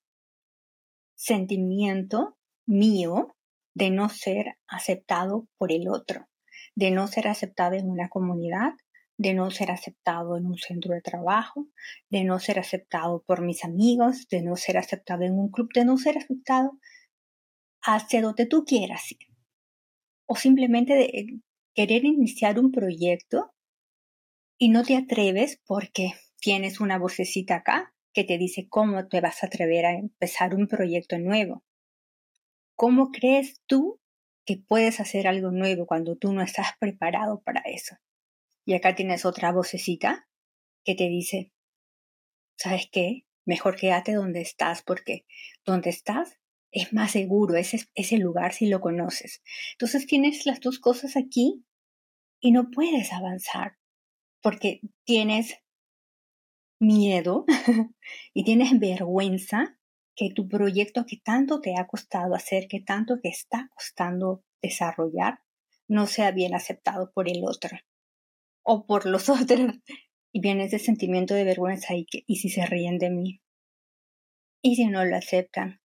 sentimiento 1.15 2.37
mío 2.65 3.35
de 3.73 3.89
no 3.89 4.09
ser 4.09 4.57
aceptado 4.67 5.47
por 5.57 5.71
el 5.71 5.89
otro, 5.89 6.27
de 6.75 6.91
no 6.91 7.07
ser 7.07 7.27
aceptado 7.27 7.75
en 7.75 7.89
una 7.89 8.09
comunidad, 8.09 8.73
de 9.17 9.33
no 9.33 9.49
ser 9.51 9.71
aceptado 9.71 10.37
en 10.37 10.45
un 10.45 10.57
centro 10.57 10.93
de 10.93 11.01
trabajo, 11.01 11.67
de 12.09 12.23
no 12.23 12.39
ser 12.39 12.59
aceptado 12.59 13.23
por 13.23 13.41
mis 13.41 13.63
amigos, 13.63 14.27
de 14.29 14.41
no 14.41 14.55
ser 14.55 14.77
aceptado 14.77 15.23
en 15.23 15.37
un 15.37 15.49
club, 15.49 15.69
de 15.73 15.85
no 15.85 15.97
ser 15.97 16.17
aceptado 16.17 16.77
hacia 17.81 18.21
donde 18.21 18.45
tú 18.45 18.65
quieras 18.65 19.11
ir. 19.11 19.19
O 20.27 20.35
simplemente 20.35 20.95
de 20.95 21.39
querer 21.73 22.03
iniciar 22.03 22.59
un 22.59 22.71
proyecto 22.71 23.54
y 24.57 24.69
no 24.69 24.83
te 24.83 24.95
atreves 24.95 25.61
porque 25.65 26.13
tienes 26.39 26.79
una 26.79 26.97
vocecita 26.97 27.55
acá 27.55 27.93
que 28.13 28.23
te 28.23 28.37
dice 28.37 28.67
cómo 28.69 29.07
te 29.07 29.19
vas 29.21 29.43
a 29.43 29.47
atrever 29.47 29.85
a 29.85 29.93
empezar 29.93 30.55
un 30.55 30.67
proyecto 30.67 31.19
nuevo. 31.19 31.63
¿Cómo 32.75 33.11
crees 33.11 33.61
tú 33.65 33.99
que 34.45 34.57
puedes 34.57 34.99
hacer 34.99 35.27
algo 35.27 35.51
nuevo 35.51 35.85
cuando 35.85 36.15
tú 36.15 36.33
no 36.33 36.41
estás 36.41 36.67
preparado 36.79 37.41
para 37.41 37.61
eso? 37.61 37.97
Y 38.65 38.73
acá 38.73 38.95
tienes 38.95 39.25
otra 39.25 39.51
vocecita 39.51 40.27
que 40.83 40.95
te 40.95 41.09
dice, 41.09 41.51
¿sabes 42.57 42.87
qué? 42.91 43.25
Mejor 43.45 43.75
quédate 43.75 44.13
donde 44.13 44.41
estás 44.41 44.81
porque 44.81 45.25
donde 45.65 45.89
estás 45.89 46.39
es 46.71 46.91
más 46.91 47.11
seguro, 47.11 47.55
ese, 47.55 48.17
lugar 48.17 48.53
si 48.53 48.67
lo 48.67 48.81
conoces. 48.81 49.41
Entonces 49.73 50.05
tienes 50.07 50.45
las 50.45 50.59
dos 50.59 50.79
cosas 50.79 51.15
aquí 51.15 51.65
y 52.41 52.51
no 52.51 52.69
puedes 52.69 53.13
avanzar 53.13 53.77
porque 54.45 54.79
tienes 55.05 55.55
miedo 56.79 57.45
y 58.35 58.43
tienes 58.43 58.79
vergüenza 58.79 59.79
que 60.15 60.29
tu 60.35 60.47
proyecto 60.47 61.07
que 61.07 61.17
tanto 61.17 61.61
te 61.61 61.73
ha 61.75 61.87
costado 61.87 62.35
hacer, 62.35 62.67
que 62.67 62.79
tanto 62.79 63.19
te 63.19 63.29
está 63.29 63.71
costando 63.73 64.43
desarrollar, 64.61 65.39
no 65.87 66.05
sea 66.05 66.29
bien 66.29 66.53
aceptado 66.53 67.11
por 67.11 67.27
el 67.27 67.43
otro 67.43 67.75
o 68.61 68.85
por 68.85 69.07
los 69.07 69.29
otros. 69.29 69.77
Y 70.31 70.41
viene 70.41 70.65
ese 70.65 70.77
sentimiento 70.77 71.33
de 71.33 71.43
vergüenza 71.43 71.95
y, 71.95 72.05
que, 72.05 72.23
y 72.27 72.35
si 72.35 72.49
se 72.49 72.67
ríen 72.67 72.99
de 72.99 73.09
mí. 73.09 73.41
Y 74.61 74.75
si 74.75 74.85
no 74.85 75.05
lo 75.05 75.15
aceptan. 75.15 75.81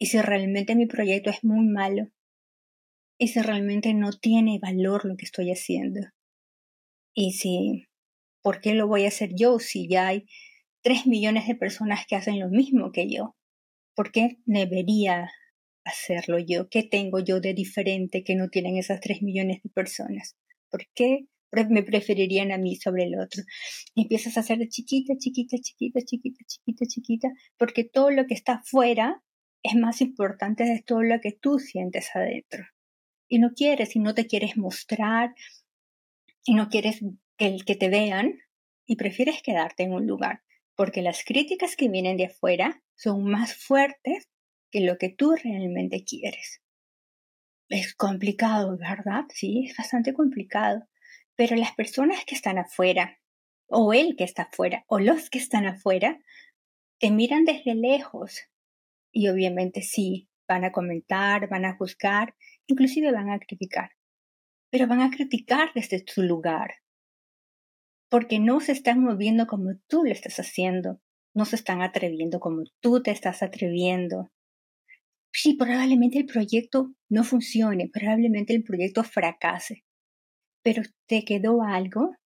Y 0.00 0.06
si 0.06 0.20
realmente 0.20 0.74
mi 0.74 0.86
proyecto 0.86 1.30
es 1.30 1.44
muy 1.44 1.64
malo. 1.64 2.08
Y 3.20 3.28
si 3.28 3.40
realmente 3.40 3.94
no 3.94 4.10
tiene 4.10 4.58
valor 4.58 5.04
lo 5.04 5.16
que 5.16 5.26
estoy 5.26 5.52
haciendo. 5.52 6.00
Y 7.14 7.34
si 7.34 7.86
¿por 8.42 8.60
qué 8.60 8.74
lo 8.74 8.86
voy 8.86 9.04
a 9.04 9.08
hacer 9.08 9.30
yo 9.34 9.58
si 9.58 9.88
ya 9.88 10.08
hay 10.08 10.26
tres 10.82 11.06
millones 11.06 11.46
de 11.46 11.54
personas 11.54 12.06
que 12.06 12.16
hacen 12.16 12.40
lo 12.40 12.48
mismo 12.48 12.92
que 12.92 13.08
yo? 13.08 13.36
¿Por 13.94 14.12
qué 14.12 14.38
debería 14.44 15.30
hacerlo 15.84 16.38
yo? 16.38 16.68
¿Qué 16.68 16.82
tengo 16.82 17.20
yo 17.20 17.40
de 17.40 17.54
diferente 17.54 18.24
que 18.24 18.34
no 18.34 18.48
tienen 18.48 18.76
esas 18.76 19.00
tres 19.00 19.22
millones 19.22 19.62
de 19.62 19.70
personas? 19.70 20.36
¿Por 20.70 20.86
qué 20.94 21.26
me 21.68 21.82
preferirían 21.82 22.52
a 22.52 22.58
mí 22.58 22.76
sobre 22.76 23.04
el 23.04 23.18
otro? 23.18 23.42
Y 23.94 24.02
empiezas 24.02 24.36
a 24.36 24.40
hacer 24.40 24.66
chiquita, 24.68 25.14
chiquita, 25.18 25.56
chiquita, 25.58 26.00
chiquita, 26.02 26.44
chiquita, 26.46 26.86
chiquita, 26.86 27.28
porque 27.58 27.84
todo 27.84 28.10
lo 28.10 28.26
que 28.26 28.34
está 28.34 28.54
afuera 28.54 29.22
es 29.62 29.74
más 29.74 30.00
importante 30.00 30.64
de 30.64 30.82
todo 30.82 31.02
lo 31.02 31.20
que 31.20 31.32
tú 31.32 31.58
sientes 31.58 32.08
adentro. 32.14 32.64
Y 33.28 33.38
no 33.38 33.52
quieres, 33.54 33.94
y 33.96 33.98
no 33.98 34.14
te 34.14 34.26
quieres 34.26 34.56
mostrar, 34.56 35.34
y 36.44 36.54
no 36.54 36.68
quieres 36.68 37.00
el 37.40 37.64
que 37.64 37.74
te 37.74 37.88
vean 37.88 38.38
y 38.86 38.96
prefieres 38.96 39.42
quedarte 39.42 39.82
en 39.82 39.94
un 39.94 40.06
lugar, 40.06 40.42
porque 40.76 41.00
las 41.00 41.24
críticas 41.24 41.74
que 41.74 41.88
vienen 41.88 42.18
de 42.18 42.26
afuera 42.26 42.82
son 42.94 43.24
más 43.24 43.54
fuertes 43.54 44.28
que 44.70 44.80
lo 44.80 44.98
que 44.98 45.08
tú 45.08 45.34
realmente 45.34 46.04
quieres. 46.04 46.60
Es 47.70 47.94
complicado, 47.94 48.76
¿verdad? 48.76 49.24
Sí, 49.30 49.66
es 49.68 49.76
bastante 49.76 50.12
complicado. 50.12 50.86
Pero 51.34 51.56
las 51.56 51.74
personas 51.74 52.24
que 52.26 52.34
están 52.34 52.58
afuera, 52.58 53.18
o 53.68 53.94
el 53.94 54.16
que 54.16 54.24
está 54.24 54.42
afuera, 54.42 54.84
o 54.86 54.98
los 54.98 55.30
que 55.30 55.38
están 55.38 55.66
afuera, 55.66 56.20
te 56.98 57.10
miran 57.10 57.44
desde 57.46 57.74
lejos. 57.74 58.40
Y 59.12 59.28
obviamente 59.28 59.80
sí, 59.80 60.28
van 60.46 60.64
a 60.64 60.72
comentar, 60.72 61.48
van 61.48 61.64
a 61.64 61.76
juzgar, 61.76 62.34
inclusive 62.66 63.12
van 63.12 63.30
a 63.30 63.38
criticar. 63.38 63.92
Pero 64.70 64.86
van 64.86 65.00
a 65.00 65.10
criticar 65.10 65.70
desde 65.74 66.04
su 66.06 66.22
lugar, 66.22 66.74
porque 68.10 68.40
no 68.40 68.60
se 68.60 68.72
están 68.72 69.02
moviendo 69.02 69.46
como 69.46 69.70
tú 69.86 70.04
lo 70.04 70.10
estás 70.10 70.38
haciendo, 70.40 71.00
no 71.32 71.44
se 71.44 71.56
están 71.56 71.80
atreviendo 71.80 72.40
como 72.40 72.64
tú 72.80 73.02
te 73.02 73.12
estás 73.12 73.42
atreviendo. 73.42 74.30
Sí, 75.32 75.54
probablemente 75.54 76.18
el 76.18 76.26
proyecto 76.26 76.92
no 77.08 77.22
funcione, 77.22 77.88
probablemente 77.88 78.52
el 78.52 78.64
proyecto 78.64 79.04
fracase, 79.04 79.84
pero 80.62 80.82
te 81.06 81.24
quedó 81.24 81.62
algo 81.62 82.16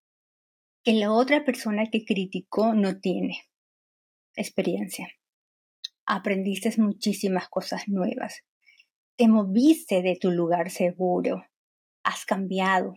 que 0.82 0.94
la 0.94 1.12
otra 1.12 1.44
persona 1.44 1.84
que 1.92 2.04
criticó 2.06 2.74
no 2.74 2.98
tiene. 2.98 3.42
Experiencia. 4.36 5.08
Aprendiste 6.06 6.72
muchísimas 6.78 7.48
cosas 7.48 7.88
nuevas. 7.88 8.42
Te 9.16 9.28
moviste 9.28 10.02
de 10.02 10.16
tu 10.20 10.30
lugar 10.30 10.70
seguro. 10.70 11.44
Has 12.02 12.24
cambiado. 12.24 12.94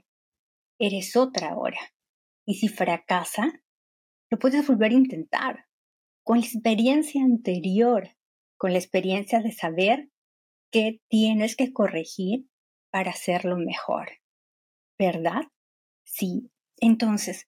Eres 0.79 1.15
otra 1.15 1.49
ahora. 1.49 1.77
Y 2.47 2.55
si 2.55 2.69
fracasa, 2.69 3.61
lo 4.31 4.39
puedes 4.39 4.65
volver 4.65 4.91
a 4.91 4.95
intentar 4.95 5.65
con 6.23 6.39
la 6.39 6.45
experiencia 6.45 7.21
anterior, 7.21 8.15
con 8.57 8.71
la 8.71 8.79
experiencia 8.79 9.41
de 9.41 9.51
saber 9.51 10.09
qué 10.71 11.01
tienes 11.09 11.57
que 11.57 11.73
corregir 11.73 12.47
para 12.89 13.11
hacerlo 13.11 13.57
mejor. 13.57 14.11
¿Verdad? 14.97 15.43
Sí. 16.05 16.49
Entonces, 16.77 17.47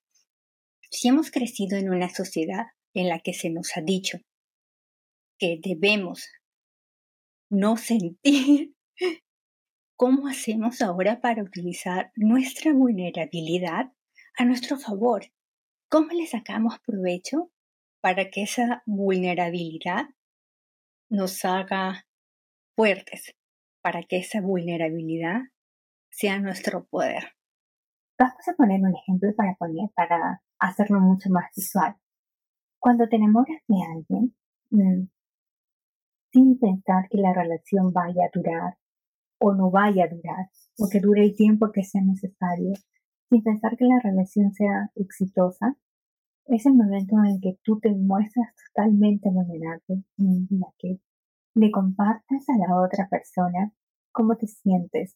si 0.92 1.08
hemos 1.08 1.32
crecido 1.32 1.78
en 1.78 1.90
una 1.90 2.10
sociedad 2.10 2.66
en 2.94 3.08
la 3.08 3.20
que 3.20 3.34
se 3.34 3.50
nos 3.50 3.78
ha 3.78 3.82
dicho 3.82 4.18
que 5.38 5.60
debemos 5.64 6.28
no 7.50 7.78
sentir, 7.78 8.76
¿cómo 9.96 10.28
hacemos 10.28 10.82
ahora 10.82 11.22
para 11.22 11.44
utilizar 11.44 12.12
nuestra 12.16 12.74
vulnerabilidad 12.74 13.94
a 14.40 14.46
nuestro 14.46 14.78
favor. 14.78 15.26
¿Cómo 15.90 16.08
le 16.14 16.26
sacamos 16.26 16.80
provecho 16.80 17.52
para 18.02 18.30
que 18.30 18.44
esa 18.44 18.82
vulnerabilidad 18.86 20.06
nos 21.10 21.44
haga 21.44 22.06
fuertes, 22.74 23.36
para 23.82 24.04
que 24.04 24.20
esa 24.20 24.40
vulnerabilidad 24.40 25.42
sea 26.10 26.40
nuestro 26.40 26.86
poder? 26.86 27.34
Vamos 28.18 28.48
a 28.48 28.54
poner 28.54 28.80
un 28.80 28.96
ejemplo 28.96 29.30
para 29.36 29.56
poner, 29.56 29.90
para 29.94 30.42
hacerlo 30.58 31.02
mucho 31.02 31.30
más 31.30 31.52
visual. 31.54 31.98
Cuando 32.80 33.10
te 33.10 33.18
enamoras 33.18 33.62
de 33.68 33.76
alguien, 33.94 34.36
mm, 34.70 35.10
sin 36.32 36.58
pensar 36.60 37.10
que 37.10 37.18
la 37.18 37.34
relación 37.34 37.92
vaya 37.92 38.24
a 38.24 38.32
durar 38.34 38.78
o 39.42 39.54
no 39.54 39.70
vaya 39.70 40.06
a 40.06 40.08
durar, 40.08 40.50
o 40.78 40.88
que 40.90 41.02
dure 41.02 41.24
el 41.24 41.36
tiempo 41.36 41.72
que 41.74 41.84
sea 41.84 42.02
necesario, 42.02 42.74
sin 43.30 43.44
pensar 43.44 43.78
que 43.78 43.86
la 43.86 44.00
relación 44.04 44.52
sea 44.54 44.92
exitosa, 44.96 45.78
es 46.46 46.66
el 46.66 46.74
momento 46.74 47.16
en 47.20 47.26
el 47.34 47.42
que 47.42 47.60
tú 47.64 47.80
te 47.80 47.92
muestras 47.92 48.48
totalmente 48.74 49.30
vulnerable, 49.30 50.04
en 50.18 50.48
la 50.50 50.68
que 50.80 51.00
le 51.56 51.72
compartes 51.72 52.50
a 52.50 52.58
la 52.58 52.82
otra 52.82 53.08
persona 53.08 53.72
cómo 54.12 54.36
te 54.36 54.48
sientes, 54.48 55.16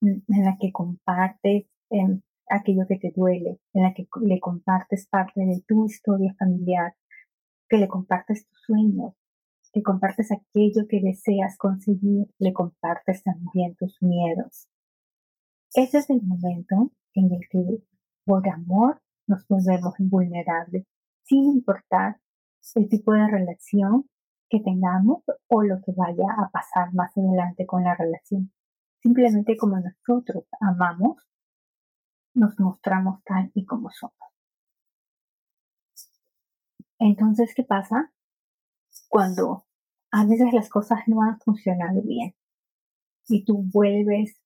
en 0.00 0.22
la 0.28 0.56
que 0.60 0.70
compartes 0.70 1.66
en 1.90 2.22
aquello 2.48 2.86
que 2.88 2.98
te 2.98 3.12
duele, 3.14 3.58
en 3.72 3.82
la 3.82 3.94
que 3.94 4.06
le 4.22 4.38
compartes 4.38 5.08
parte 5.08 5.40
de 5.40 5.62
tu 5.66 5.86
historia 5.86 6.34
familiar, 6.38 6.94
que 7.68 7.78
le 7.78 7.88
compartes 7.88 8.46
tus 8.46 8.60
sueños, 8.62 9.14
que 9.72 9.82
compartes 9.82 10.30
aquello 10.30 10.86
que 10.88 11.00
deseas 11.00 11.56
conseguir, 11.56 12.28
le 12.38 12.52
compartes 12.52 13.24
también 13.24 13.74
tus 13.74 14.00
miedos. 14.02 14.68
Ese 15.74 15.98
es 15.98 16.10
el 16.10 16.22
momento 16.22 16.92
en 17.14 17.32
el 17.32 17.40
que 17.50 17.82
por 18.24 18.48
amor 18.48 19.00
nos 19.26 19.46
volvemos 19.48 19.94
vulnerables, 19.98 20.86
sin 21.24 21.44
importar 21.44 22.20
el 22.74 22.88
tipo 22.88 23.12
de 23.12 23.26
relación 23.28 24.08
que 24.48 24.60
tengamos 24.60 25.22
o 25.48 25.62
lo 25.62 25.80
que 25.84 25.92
vaya 25.96 26.26
a 26.38 26.50
pasar 26.50 26.92
más 26.94 27.16
adelante 27.16 27.66
con 27.66 27.84
la 27.84 27.94
relación. 27.94 28.52
Simplemente 29.02 29.56
como 29.56 29.78
nosotros 29.78 30.44
amamos, 30.60 31.22
nos 32.34 32.58
mostramos 32.58 33.22
tal 33.24 33.50
y 33.54 33.64
como 33.64 33.90
somos. 33.90 34.16
Entonces, 36.98 37.52
¿qué 37.54 37.64
pasa? 37.64 38.12
Cuando 39.08 39.66
a 40.10 40.24
veces 40.26 40.52
las 40.52 40.68
cosas 40.68 41.00
no 41.06 41.22
han 41.22 41.38
funcionado 41.40 42.02
bien 42.02 42.34
y 43.28 43.44
tú 43.44 43.64
vuelves 43.72 44.40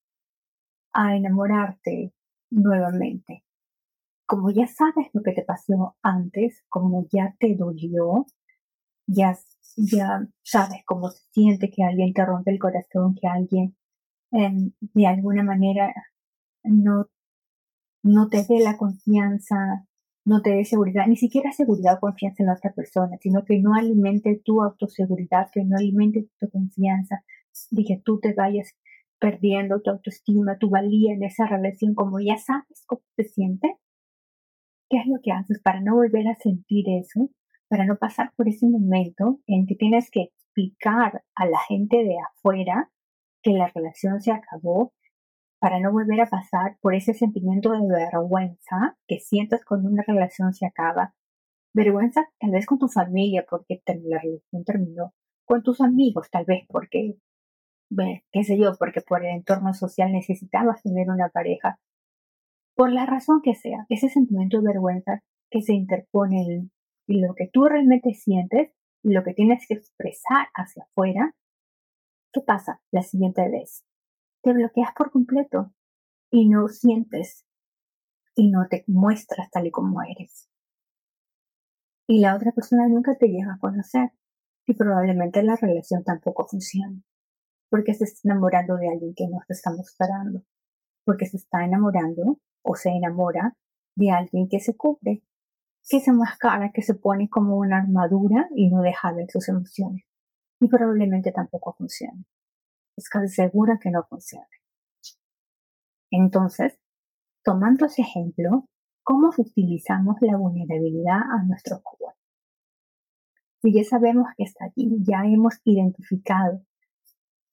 a 0.93 1.15
enamorarte 1.15 2.13
nuevamente. 2.51 3.45
Como 4.27 4.51
ya 4.51 4.67
sabes 4.69 5.09
lo 5.15 5.23
que 5.23 5.33
te 5.33 5.43
pasó 5.45 5.97
antes, 6.03 6.65
como 6.69 7.07
ya 7.13 7.35
te 7.41 7.57
dolió, 7.57 8.27
ya, 9.07 9.37
ya 9.77 10.27
sabes 10.43 10.83
cómo 10.87 11.11
se 11.11 11.23
siente 11.33 11.71
que 11.71 11.85
alguien 11.85 12.13
te 12.15 12.25
rompe 12.27 12.53
el 12.53 12.59
corazón, 12.61 13.15
que 13.21 13.29
alguien 13.29 13.77
em, 14.33 14.73
de 14.81 15.07
alguna 15.07 15.43
manera 15.45 15.95
no 16.65 17.09
no 18.03 18.29
te 18.29 18.45
dé 18.45 18.61
la 18.61 18.77
confianza, 18.77 19.87
no 20.25 20.43
te 20.43 20.51
dé 20.51 20.65
seguridad, 20.65 21.07
ni 21.07 21.17
siquiera 21.17 21.53
seguridad 21.53 21.97
o 21.97 22.01
confianza 22.01 22.43
en 22.43 22.49
la 22.49 22.55
otra 22.55 22.73
persona, 22.73 23.17
sino 23.21 23.45
que 23.45 23.61
no 23.61 23.75
alimente 23.75 24.41
tu 24.45 24.63
autoseguridad, 24.63 25.49
que 25.53 25.65
no 25.65 25.77
alimente 25.77 26.29
tu 26.39 26.51
confianza, 26.51 27.23
de 27.71 27.85
que 27.85 28.01
tú 28.05 28.21
te 28.21 28.35
vayas 28.35 28.75
perdiendo 29.19 29.81
tu 29.81 29.91
autoestima, 29.91 30.59
tu 30.59 30.71
valía 30.71 31.13
en 31.13 31.23
esa 31.23 31.47
relación, 31.47 31.95
como 31.95 32.21
ya 32.21 32.37
sabes 32.37 32.85
cómo 32.87 33.03
te 33.17 33.25
sientes. 33.25 33.73
¿Qué 34.91 34.99
es 34.99 35.07
lo 35.07 35.21
que 35.23 35.33
haces 35.33 35.61
para 35.61 35.81
no 35.81 35.97
volver 35.97 36.29
a 36.29 36.37
sentir 36.37 36.87
eso? 36.89 37.31
Para 37.69 37.85
no 37.85 37.97
pasar 37.97 38.33
por 38.37 38.49
ese 38.49 38.67
momento 38.67 39.41
en 39.47 39.67
que 39.67 39.75
tienes 39.75 40.11
que 40.11 40.23
explicar 40.23 41.23
a 41.35 41.47
la 41.47 41.59
gente 41.69 41.99
de 41.99 42.17
afuera 42.19 42.91
que 43.43 43.53
la 43.53 43.69
relación 43.69 44.21
se 44.21 44.33
acabó, 44.33 44.93
para 45.61 45.81
no 45.81 45.93
volver 45.93 46.21
a 46.21 46.27
pasar 46.27 46.79
por 46.81 46.95
ese 46.95 47.15
sentimiento 47.15 47.73
de 47.73 47.81
vergüenza 47.87 48.97
que 49.07 49.19
sientes 49.19 49.65
cuando 49.65 49.89
una 49.89 50.05
relación 50.07 50.53
se 50.53 50.67
acaba. 50.67 51.15
Vergüenza 51.75 52.27
tal 52.39 52.51
vez 52.53 52.67
con 52.67 52.79
tu 52.79 52.89
familia 52.89 53.45
porque 53.49 53.83
la 53.87 54.19
relación 54.21 54.65
terminó, 54.65 55.15
con 55.45 55.63
tus 55.63 55.81
amigos 55.81 56.29
tal 56.31 56.45
vez 56.45 56.65
porque, 56.69 57.17
qué 58.33 58.45
sé 58.45 58.59
yo, 58.59 58.73
porque 58.79 59.01
por 59.01 59.25
el 59.25 59.35
entorno 59.35 59.75
social 59.75 60.13
necesitabas 60.13 60.83
tener 60.83 61.11
una 61.11 61.29
pareja. 61.29 61.79
Por 62.75 62.93
la 62.93 63.07
razón 63.07 63.41
que 63.43 63.55
sea, 63.55 63.87
ese 63.89 64.09
sentimiento 64.09 64.59
de 64.59 64.69
vergüenza 64.69 65.23
que 65.51 65.63
se 65.63 65.75
interpone 65.75 66.69
en 67.09 67.23
lo 67.23 67.35
que 67.35 67.49
tú 67.49 67.65
realmente 67.65 68.15
sientes 68.15 68.71
y 69.03 69.13
lo 69.13 69.25
que 69.25 69.35
tienes 69.35 69.67
que 69.67 69.75
expresar 69.75 70.49
hacia 70.55 70.85
afuera, 70.85 71.35
¿qué 72.33 72.41
pasa 72.41 72.81
la 72.91 73.03
siguiente 73.03 73.49
vez? 73.49 73.85
te 74.43 74.53
bloqueas 74.53 74.93
por 74.97 75.11
completo 75.11 75.73
y 76.31 76.49
no 76.49 76.69
sientes 76.69 77.45
y 78.35 78.51
no 78.51 78.67
te 78.69 78.85
muestras 78.87 79.51
tal 79.51 79.67
y 79.67 79.71
como 79.71 80.03
eres. 80.03 80.49
Y 82.07 82.21
la 82.21 82.37
otra 82.37 82.53
persona 82.53 82.89
nunca 82.89 83.17
te 83.17 83.29
llega 83.29 83.55
a 83.55 83.59
conocer 83.59 84.13
y 84.67 84.75
probablemente 84.75 85.43
la 85.43 85.57
relación 85.57 86.05
tampoco 86.05 86.47
funcione 86.47 87.03
porque 87.71 87.95
se 87.95 88.05
está 88.05 88.29
enamorando 88.29 88.77
de 88.77 88.89
alguien 88.89 89.15
que 89.15 89.29
no 89.29 89.39
te 89.47 89.55
está 89.55 89.71
mostrando, 89.71 90.43
porque 91.05 91.27
se 91.27 91.37
está 91.37 91.65
enamorando 91.65 92.39
o 92.63 92.75
se 92.75 92.91
enamora 92.91 93.57
de 93.97 94.11
alguien 94.11 94.49
que 94.49 94.61
se 94.61 94.77
cubre, 94.77 95.23
que 95.89 96.01
se 96.01 96.13
mascara, 96.13 96.71
que 96.73 96.83
se 96.83 96.95
pone 96.95 97.29
como 97.29 97.57
una 97.57 97.79
armadura 97.79 98.49
y 98.55 98.71
no 98.71 98.83
deja 98.83 99.13
ver 99.13 99.31
sus 99.31 99.49
emociones. 99.49 100.05
Y 100.61 100.69
probablemente 100.69 101.33
tampoco 101.33 101.75
funcione 101.75 102.25
es 102.99 103.09
casi 103.09 103.29
segura 103.29 103.79
que 103.81 103.91
no 103.91 104.05
funcione. 104.05 104.47
Entonces, 106.11 106.79
tomando 107.45 107.87
ese 107.87 108.03
ejemplo, 108.03 108.67
¿cómo 109.03 109.31
utilizamos 109.37 110.17
la 110.21 110.37
vulnerabilidad 110.37 111.21
a 111.21 111.45
nuestro 111.45 111.81
favor? 111.81 112.15
Si 113.63 113.73
ya 113.73 113.85
sabemos 113.85 114.29
que 114.37 114.45
está 114.45 114.67
allí, 114.67 114.99
ya 115.01 115.25
hemos 115.25 115.61
identificado 115.65 116.63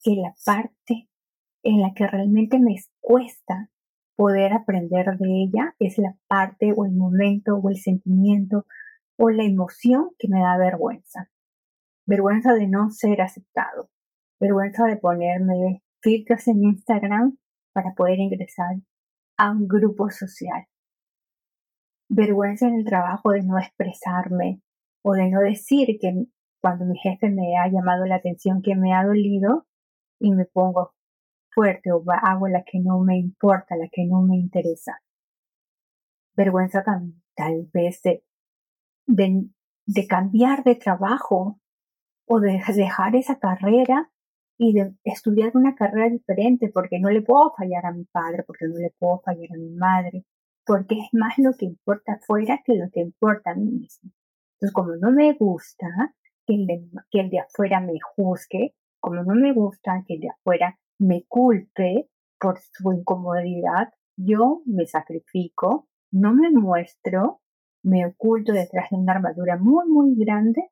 que 0.06 0.16
la 0.16 0.36
parte 0.46 1.10
en 1.64 1.82
la 1.82 1.96
que 1.96 2.06
realmente 2.06 2.60
me 2.60 2.76
cuesta 3.02 3.72
poder 4.16 4.54
aprender 4.54 5.18
de 5.18 5.44
ella 5.44 5.76
es 5.80 5.98
la 5.98 6.16
parte 6.28 6.74
o 6.78 6.86
el 6.86 6.92
momento 6.92 7.56
o 7.56 7.70
el 7.70 7.78
sentimiento 7.78 8.68
o 9.18 9.32
la 9.32 9.44
emoción 9.44 10.12
que 10.20 10.28
me 10.28 10.42
da 10.42 10.58
vergüenza. 10.60 11.32
Vergüenza 12.06 12.54
de 12.54 12.68
no 12.68 12.92
ser 12.92 13.20
aceptado, 13.20 13.90
vergüenza 14.40 14.86
de 14.86 14.98
ponerme 14.98 15.82
filtros 16.02 16.48
en 16.48 16.64
Instagram 16.64 17.38
para 17.74 17.96
poder 17.96 18.20
ingresar 18.20 18.76
a 19.38 19.52
un 19.52 19.68
grupo 19.68 20.12
social. 20.12 20.68
Vergüenza 22.10 22.68
en 22.68 22.76
el 22.76 22.86
trabajo 22.86 23.32
de 23.32 23.42
no 23.42 23.58
expresarme 23.58 24.62
o 25.04 25.14
de 25.14 25.32
no 25.32 25.40
decir 25.40 25.98
que 26.00 26.28
cuando 26.62 26.86
mi 26.86 26.96
jefe 27.00 27.32
me 27.32 27.58
ha 27.58 27.68
llamado 27.70 28.06
la 28.06 28.18
atención 28.18 28.62
que 28.62 28.76
me 28.76 28.94
ha 28.94 29.04
dolido 29.04 29.66
y 30.26 30.32
me 30.32 30.46
pongo 30.46 30.96
fuerte 31.54 31.92
o 31.92 32.04
hago 32.24 32.48
la 32.48 32.64
que 32.64 32.80
no 32.80 33.00
me 33.00 33.18
importa, 33.18 33.76
la 33.76 33.88
que 33.92 34.06
no 34.06 34.24
me 34.24 34.36
interesa. 34.38 35.00
Vergüenza 36.36 36.84
también, 36.84 37.22
tal 37.36 37.70
vez 37.72 38.02
de, 38.02 38.24
de, 39.06 40.08
cambiar 40.08 40.64
de 40.64 40.76
trabajo 40.76 41.60
o 42.28 42.40
de 42.40 42.60
dejar 42.76 43.16
esa 43.16 43.38
carrera 43.38 44.12
y 44.58 44.74
de 44.74 44.96
estudiar 45.04 45.52
una 45.54 45.76
carrera 45.76 46.10
diferente 46.10 46.72
porque 46.74 47.00
no 47.00 47.12
le 47.12 47.22
puedo 47.22 47.54
fallar 47.56 47.86
a 47.86 47.92
mi 47.92 48.06
padre, 48.06 48.44
porque 48.48 48.66
no 48.68 48.80
le 48.80 48.92
puedo 48.98 49.20
fallar 49.20 49.52
a 49.52 49.58
mi 49.58 49.70
madre, 49.70 50.26
porque 50.66 50.96
es 50.96 51.14
más 51.14 51.38
lo 51.38 51.54
que 51.54 51.66
importa 51.66 52.14
afuera 52.14 52.62
que 52.66 52.74
lo 52.74 52.90
que 52.92 53.02
importa 53.02 53.52
a 53.52 53.56
mí 53.56 53.70
mismo. 53.70 54.12
Entonces, 54.56 54.74
como 54.74 54.96
no 54.96 55.12
me 55.12 55.34
gusta 55.34 55.88
que 56.48 56.56
el 56.56 56.66
de, 56.66 56.90
que 57.12 57.20
el 57.20 57.30
de 57.30 57.42
afuera 57.42 57.80
me 57.80 58.00
juzgue, 58.16 58.74
como 59.06 59.24
no 59.24 59.36
me 59.36 59.54
gusta 59.54 60.04
que 60.08 60.18
de 60.18 60.30
afuera 60.30 60.80
me 60.98 61.26
culpe 61.28 62.10
por 62.40 62.58
su 62.58 62.92
incomodidad, 62.92 63.94
yo 64.18 64.64
me 64.66 64.88
sacrifico, 64.88 65.88
no 66.12 66.34
me 66.34 66.50
muestro, 66.50 67.40
me 67.84 68.08
oculto 68.08 68.52
detrás 68.52 68.90
de 68.90 68.98
una 68.98 69.14
armadura 69.14 69.58
muy, 69.58 69.88
muy 69.90 70.16
grande 70.16 70.72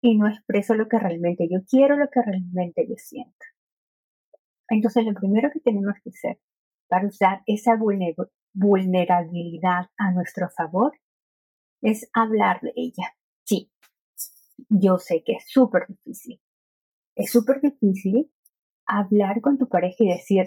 y 0.00 0.16
no 0.16 0.28
expreso 0.28 0.76
lo 0.76 0.86
que 0.86 1.00
realmente 1.00 1.48
yo 1.50 1.58
quiero, 1.68 1.96
lo 1.96 2.08
que 2.08 2.22
realmente 2.22 2.86
yo 2.88 2.94
siento. 2.98 3.44
Entonces, 4.68 5.04
lo 5.04 5.14
primero 5.14 5.50
que 5.52 5.58
tenemos 5.58 5.94
que 6.04 6.10
hacer 6.10 6.38
para 6.86 7.08
usar 7.08 7.42
esa 7.46 7.76
vulnerabilidad 8.52 9.86
a 9.96 10.12
nuestro 10.12 10.50
favor 10.50 10.92
es 11.82 12.08
hablar 12.14 12.60
de 12.60 12.72
ella. 12.76 13.16
Sí, 13.42 13.72
yo 14.68 14.98
sé 14.98 15.24
que 15.24 15.32
es 15.32 15.46
súper 15.48 15.88
difícil. 15.88 16.40
Es 17.16 17.30
súper 17.30 17.60
difícil 17.60 18.30
hablar 18.86 19.40
con 19.40 19.58
tu 19.58 19.68
pareja 19.68 19.96
y 19.98 20.08
decir, 20.08 20.46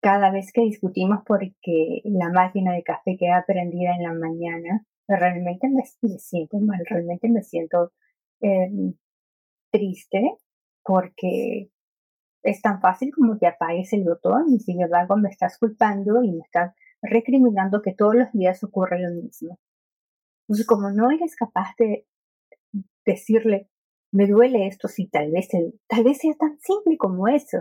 cada 0.00 0.30
vez 0.30 0.52
que 0.52 0.62
discutimos 0.62 1.20
porque 1.26 2.00
la 2.04 2.30
máquina 2.30 2.72
de 2.72 2.82
café 2.82 3.16
queda 3.18 3.44
prendida 3.46 3.94
en 3.96 4.02
la 4.04 4.12
mañana, 4.12 4.86
realmente 5.08 5.68
me, 5.68 5.84
siento 6.18 6.58
mal, 6.58 6.80
realmente 6.88 7.28
me 7.28 7.42
siento 7.42 7.92
em, 8.40 8.94
triste 9.70 10.36
porque 10.82 11.70
es 12.42 12.62
tan 12.62 12.80
fácil 12.80 13.12
como 13.14 13.38
que 13.38 13.46
apagues 13.46 13.92
el 13.92 14.04
botón 14.04 14.44
y 14.48 14.60
sin 14.60 14.80
embargo 14.80 15.16
me 15.16 15.28
estás 15.28 15.58
culpando 15.58 16.22
y 16.22 16.32
me 16.32 16.44
estás 16.44 16.74
recriminando 17.02 17.82
que 17.82 17.94
todos 17.94 18.14
los 18.14 18.32
días 18.32 18.62
ocurre 18.62 19.00
lo 19.00 19.10
mismo. 19.10 19.58
Entonces, 20.42 20.66
como 20.66 20.90
no 20.90 21.10
eres 21.10 21.34
capaz 21.34 21.74
de 21.78 22.06
decirle, 23.04 23.68
me 24.16 24.26
duele 24.26 24.66
esto, 24.66 24.88
si 24.88 25.08
tal 25.08 25.30
vez, 25.30 25.48
tal 25.88 26.04
vez 26.04 26.18
sea 26.18 26.34
tan 26.34 26.58
simple 26.60 26.96
como 26.96 27.28
eso. 27.28 27.58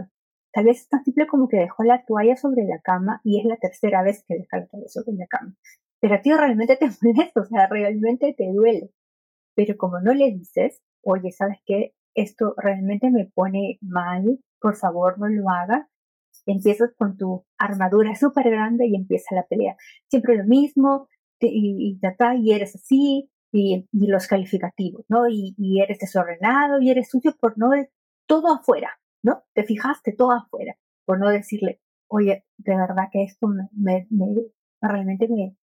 Tal 0.54 0.66
vez 0.66 0.82
es 0.82 0.88
tan 0.88 1.04
simple 1.04 1.28
como 1.28 1.50
que 1.50 1.58
dejó 1.58 1.84
la 1.84 2.06
toalla 2.06 2.38
sobre 2.38 2.64
la 2.64 2.80
cama 2.80 3.20
y 3.26 3.40
es 3.40 3.46
la 3.46 3.58
tercera 3.58 4.04
vez 4.04 4.24
que 4.26 4.36
deja 4.36 4.60
la 4.60 4.68
toalla 4.68 4.88
sobre 4.88 5.18
la 5.18 5.28
cama. 5.28 5.54
Pero 6.00 6.16
a 6.16 6.22
ti 6.22 6.32
realmente 6.32 6.78
te 6.78 6.86
molesta, 7.02 7.42
o 7.42 7.46
sea, 7.46 7.68
realmente 7.68 8.34
te 8.38 8.54
duele. 8.54 8.90
Pero 9.54 9.76
como 9.78 10.00
no 10.00 10.14
le 10.14 10.32
dices, 10.32 10.82
oye, 11.04 11.32
¿sabes 11.32 11.58
qué? 11.66 11.94
Esto 12.16 12.54
realmente 12.58 13.12
me 13.12 13.26
pone 13.26 13.78
mal, 13.82 14.40
por 14.62 14.78
favor 14.78 15.20
no 15.20 15.28
lo 15.28 15.50
hagas. 15.50 15.86
Empiezas 16.46 16.92
con 16.98 17.18
tu 17.18 17.46
armadura 17.58 18.16
súper 18.16 18.50
grande 18.50 18.88
y 18.88 18.96
empieza 18.96 19.36
la 19.36 19.46
pelea. 19.46 19.76
Siempre 20.10 20.38
lo 20.38 20.46
mismo, 20.46 21.10
y, 21.40 22.00
y, 22.02 22.44
y 22.44 22.54
eres 22.54 22.76
así, 22.76 23.30
y, 23.56 23.88
los 23.92 24.28
calificativos, 24.28 25.06
¿no? 25.10 25.28
Y, 25.30 25.56
eres 25.82 26.00
desordenado 26.00 26.82
y 26.82 26.90
eres 26.90 27.10
sucio 27.10 27.36
por 27.40 27.58
no 27.58 27.70
todo 28.28 28.54
afuera, 28.54 28.90
¿no? 29.24 29.44
Te 29.54 29.64
fijaste 29.64 30.14
todo 30.14 30.32
afuera, 30.32 30.76
por 31.06 31.20
no 31.20 31.30
decirle, 31.30 31.80
oye, 32.08 32.44
de 32.58 32.76
verdad 32.76 33.06
que 33.12 33.24
esto 33.24 33.48
me, 33.48 34.08
me, 34.10 34.36
realmente 34.82 35.28
me, 35.30 35.56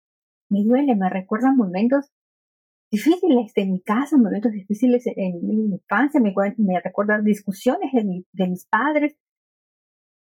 me 0.50 0.64
duele, 0.64 0.94
me 0.94 1.10
recuerda 1.10 1.52
momentos 1.52 2.10
difíciles 2.92 3.52
de 3.54 3.66
mi 3.66 3.80
casa, 3.80 4.16
momentos 4.16 4.52
difíciles 4.52 5.04
en, 5.06 5.46
mi 5.46 5.74
infancia, 5.74 6.20
me, 6.20 6.32
me 6.58 6.80
recuerda 6.80 7.20
discusiones 7.20 7.92
de, 7.92 8.24
de 8.32 8.48
mis 8.48 8.66
padres 8.66 9.16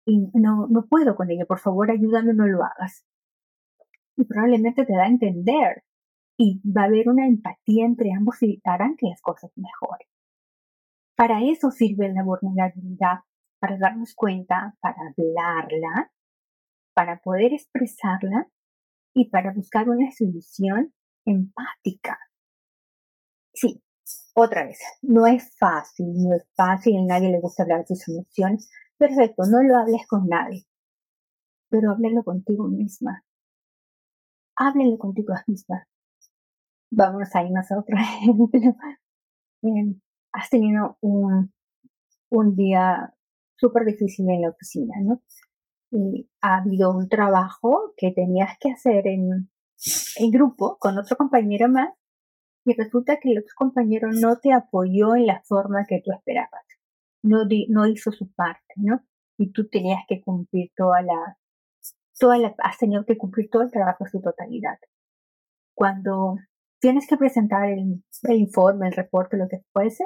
y 0.06 0.18
no, 0.34 0.66
no 0.68 0.86
puedo 0.86 1.14
con 1.14 1.30
ello, 1.30 1.46
por 1.46 1.60
favor 1.60 1.90
ayúdame, 1.90 2.34
no 2.34 2.46
lo 2.46 2.64
hagas. 2.64 3.04
Y 4.16 4.24
probablemente 4.24 4.84
te 4.84 4.92
da 4.92 5.04
a 5.04 5.08
entender 5.08 5.82
y 6.42 6.58
va 6.66 6.84
a 6.84 6.86
haber 6.86 7.10
una 7.10 7.26
empatía 7.26 7.84
entre 7.84 8.14
ambos 8.14 8.42
y 8.42 8.62
harán 8.64 8.96
que 8.96 9.06
las 9.08 9.20
cosas 9.20 9.52
mejoren. 9.56 10.08
Para 11.14 11.44
eso 11.44 11.70
sirve 11.70 12.10
la 12.10 12.24
vulnerabilidad 12.24 13.18
para 13.60 13.76
darnos 13.76 14.14
cuenta, 14.14 14.74
para 14.80 14.96
hablarla, 15.14 16.10
para 16.94 17.20
poder 17.20 17.52
expresarla 17.52 18.48
y 19.12 19.28
para 19.28 19.52
buscar 19.52 19.90
una 19.90 20.10
solución 20.12 20.94
empática. 21.26 22.18
Sí, 23.52 23.82
otra 24.32 24.64
vez, 24.64 24.78
no 25.02 25.26
es 25.26 25.54
fácil, 25.58 26.06
no 26.06 26.34
es 26.34 26.48
fácil, 26.56 27.00
a 27.00 27.04
nadie 27.04 27.30
le 27.30 27.40
gusta 27.40 27.64
hablar 27.64 27.84
de 27.84 27.96
sus 27.96 28.14
emociones. 28.16 28.70
Perfecto, 28.96 29.42
no 29.44 29.62
lo 29.62 29.76
hables 29.76 30.06
con 30.08 30.26
nadie, 30.26 30.64
pero 31.68 31.90
háblelo 31.90 32.24
contigo 32.24 32.66
misma. 32.66 33.26
Háblelo 34.56 34.96
contigo 34.96 35.34
misma. 35.46 35.86
Vamos 36.90 37.34
a 37.34 37.44
irnos 37.44 37.70
a 37.70 37.78
otro 37.78 37.96
ejemplo. 37.98 38.76
has 40.32 40.50
tenido 40.50 40.98
un, 41.00 41.52
un 42.30 42.56
día 42.56 43.14
súper 43.56 43.84
difícil 43.84 44.28
en 44.30 44.42
la 44.42 44.50
oficina, 44.50 44.94
¿no? 45.02 45.22
Y 45.92 46.28
ha 46.40 46.58
habido 46.58 46.90
un 46.90 47.08
trabajo 47.08 47.92
que 47.96 48.12
tenías 48.12 48.56
que 48.58 48.70
hacer 48.70 49.06
en, 49.06 49.50
en 50.16 50.30
grupo 50.30 50.78
con 50.78 50.98
otro 50.98 51.16
compañero 51.16 51.68
más 51.68 51.90
y 52.64 52.74
resulta 52.74 53.18
que 53.18 53.30
el 53.32 53.38
otro 53.38 53.54
compañero 53.56 54.10
no 54.12 54.38
te 54.38 54.52
apoyó 54.52 55.14
en 55.14 55.26
la 55.26 55.42
forma 55.42 55.86
que 55.88 56.00
tú 56.04 56.12
esperabas. 56.12 56.64
No, 57.22 57.44
no 57.68 57.86
hizo 57.86 58.12
su 58.12 58.32
parte, 58.32 58.74
¿no? 58.76 59.00
Y 59.38 59.52
tú 59.52 59.68
tenías 59.68 60.02
que 60.08 60.20
cumplir 60.20 60.70
toda 60.76 61.02
la, 61.02 61.38
toda 62.18 62.38
la, 62.38 62.54
has 62.58 62.78
tenido 62.78 63.04
que 63.04 63.16
cumplir 63.16 63.48
todo 63.50 63.62
el 63.62 63.70
trabajo 63.70 64.04
en 64.04 64.10
su 64.10 64.20
totalidad. 64.20 64.78
Cuando 65.74 66.36
tienes 66.80 67.06
que 67.06 67.16
presentar 67.16 67.68
el, 67.70 68.02
informe, 68.30 68.88
el 68.88 68.94
reporte, 68.94 69.36
lo 69.36 69.48
que 69.48 69.62
fuese, 69.72 70.04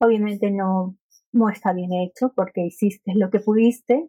obviamente 0.00 0.50
no, 0.50 0.96
no 1.32 1.48
está 1.48 1.72
bien 1.72 1.92
hecho 1.92 2.32
porque 2.34 2.62
hiciste 2.66 3.12
lo 3.14 3.30
que 3.30 3.40
pudiste 3.40 4.08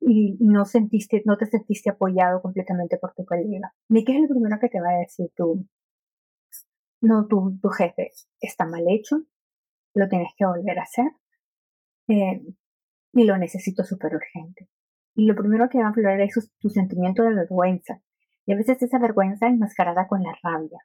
y 0.00 0.36
no 0.40 0.64
sentiste, 0.64 1.22
no 1.24 1.36
te 1.36 1.46
sentiste 1.46 1.90
apoyado 1.90 2.42
completamente 2.42 2.98
por 2.98 3.14
tu 3.14 3.24
colega. 3.24 3.72
Ni 3.88 4.04
qué 4.04 4.14
es 4.14 4.22
lo 4.22 4.28
primero 4.28 4.58
que 4.60 4.68
te 4.68 4.80
va 4.80 4.90
a 4.90 4.98
decir 4.98 5.30
tú. 5.34 5.66
No, 7.00 7.26
tu, 7.26 7.58
tu 7.60 7.68
jefe 7.70 8.10
está 8.40 8.66
mal 8.66 8.84
hecho, 8.88 9.22
lo 9.94 10.08
tienes 10.08 10.32
que 10.36 10.46
volver 10.46 10.78
a 10.78 10.82
hacer 10.82 11.06
eh, 12.08 12.42
y 13.12 13.24
lo 13.24 13.38
necesito 13.38 13.84
súper 13.84 14.14
urgente. 14.14 14.68
Y 15.14 15.26
lo 15.26 15.34
primero 15.34 15.68
que 15.68 15.78
va 15.78 15.86
a 15.86 15.90
aflorar 15.90 16.20
es 16.20 16.34
tu 16.58 16.68
sentimiento 16.68 17.22
de 17.22 17.34
vergüenza. 17.34 18.02
Y 18.46 18.52
a 18.52 18.56
veces 18.56 18.80
esa 18.82 18.98
vergüenza 18.98 19.48
enmascarada 19.48 20.06
con 20.08 20.22
la 20.22 20.34
rabia. 20.42 20.78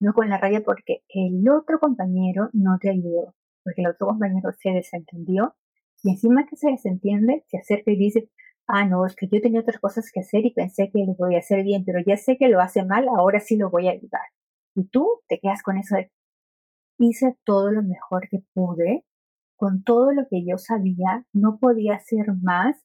No 0.00 0.12
con 0.12 0.28
la 0.28 0.38
rabia 0.38 0.62
porque 0.64 1.02
el 1.08 1.48
otro 1.48 1.80
compañero 1.80 2.50
no 2.52 2.78
te 2.78 2.90
ayudó, 2.90 3.34
porque 3.64 3.82
el 3.82 3.88
otro 3.88 4.08
compañero 4.08 4.50
se 4.52 4.70
desentendió 4.70 5.56
y 6.02 6.10
encima 6.10 6.46
que 6.46 6.56
se 6.56 6.70
desentiende, 6.70 7.44
se 7.48 7.58
acerca 7.58 7.90
y 7.90 7.96
dice, 7.96 8.30
ah, 8.68 8.86
no, 8.86 9.04
es 9.06 9.16
que 9.16 9.28
yo 9.28 9.40
tenía 9.40 9.60
otras 9.60 9.80
cosas 9.80 10.10
que 10.12 10.20
hacer 10.20 10.46
y 10.46 10.52
pensé 10.52 10.90
que 10.92 11.04
lo 11.04 11.14
voy 11.14 11.34
a 11.34 11.38
hacer 11.38 11.64
bien, 11.64 11.84
pero 11.84 11.98
ya 12.06 12.16
sé 12.16 12.36
que 12.36 12.48
lo 12.48 12.60
hace 12.60 12.84
mal, 12.84 13.08
ahora 13.08 13.40
sí 13.40 13.56
lo 13.56 13.70
voy 13.70 13.88
a 13.88 13.92
ayudar. 13.92 14.22
Y 14.76 14.84
tú 14.88 15.22
te 15.28 15.40
quedas 15.40 15.62
con 15.62 15.78
eso 15.78 15.96
de, 15.96 16.12
hice 16.98 17.36
todo 17.44 17.72
lo 17.72 17.82
mejor 17.82 18.28
que 18.30 18.40
pude, 18.54 19.04
con 19.56 19.82
todo 19.82 20.12
lo 20.12 20.26
que 20.30 20.44
yo 20.46 20.58
sabía, 20.58 21.26
no 21.32 21.58
podía 21.58 21.94
hacer 21.94 22.26
más, 22.40 22.76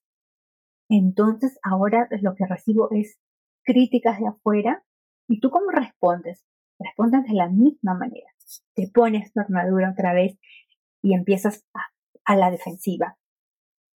entonces 0.89 1.59
ahora 1.63 2.07
lo 2.21 2.33
que 2.35 2.47
recibo 2.47 2.89
es 2.91 3.19
críticas 3.63 4.19
de 4.19 4.27
afuera, 4.27 4.83
¿y 5.27 5.39
tú 5.39 5.49
cómo 5.49 5.69
respondes? 5.71 6.45
Respondes 6.79 7.23
de 7.23 7.33
la 7.33 7.49
misma 7.49 7.93
manera. 7.93 8.27
Te 8.75 8.89
pones 8.93 9.31
tu 9.31 9.39
armadura 9.39 9.91
otra 9.91 10.13
vez 10.13 10.37
y 11.01 11.13
empiezas 11.13 11.65
a, 12.25 12.35
la 12.35 12.51
defensiva. 12.51 13.17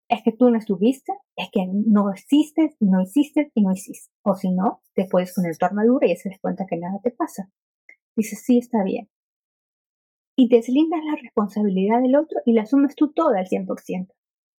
Es 0.09 0.23
que 0.23 0.33
tú 0.33 0.51
no 0.51 0.59
estuviste, 0.59 1.13
es 1.37 1.49
que 1.53 1.67
no 1.67 2.11
existes, 2.11 2.77
no 2.81 3.01
hiciste 3.03 3.51
y 3.55 3.63
no 3.63 3.73
hiciste. 3.73 4.13
O 4.23 4.35
si 4.35 4.51
no, 4.51 4.83
te 4.95 5.07
puedes 5.07 5.35
poner 5.35 5.57
tu 5.57 5.67
armadura 5.67 6.07
y 6.07 6.17
se 6.17 6.29
des 6.29 6.41
cuenta 6.41 6.67
que 6.69 6.77
nada 6.77 7.01
te 7.03 7.11
pasa. 7.11 7.51
Dices, 8.17 8.43
sí, 8.45 8.59
está 8.59 8.83
bien. 8.85 9.09
Y 10.37 10.49
deslindas 10.49 11.01
la 11.05 11.17
responsabilidad 11.21 12.03
del 12.03 12.17
otro 12.17 12.41
y 12.45 12.53
la 12.53 12.63
asumes 12.63 12.97
tú 12.97 13.13
toda 13.13 13.39
al 13.39 13.47
100%. 13.47 14.09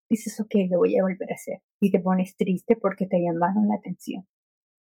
Dices, 0.09 0.39
ok, 0.39 0.55
lo 0.69 0.79
voy 0.79 0.97
a 0.97 1.03
volver 1.03 1.31
a 1.31 1.35
hacer. 1.35 1.61
Y 1.81 1.91
te 1.91 1.99
pones 1.99 2.35
triste 2.37 2.75
porque 2.75 3.07
te 3.07 3.19
llamaron 3.19 3.67
la 3.67 3.75
atención. 3.75 4.25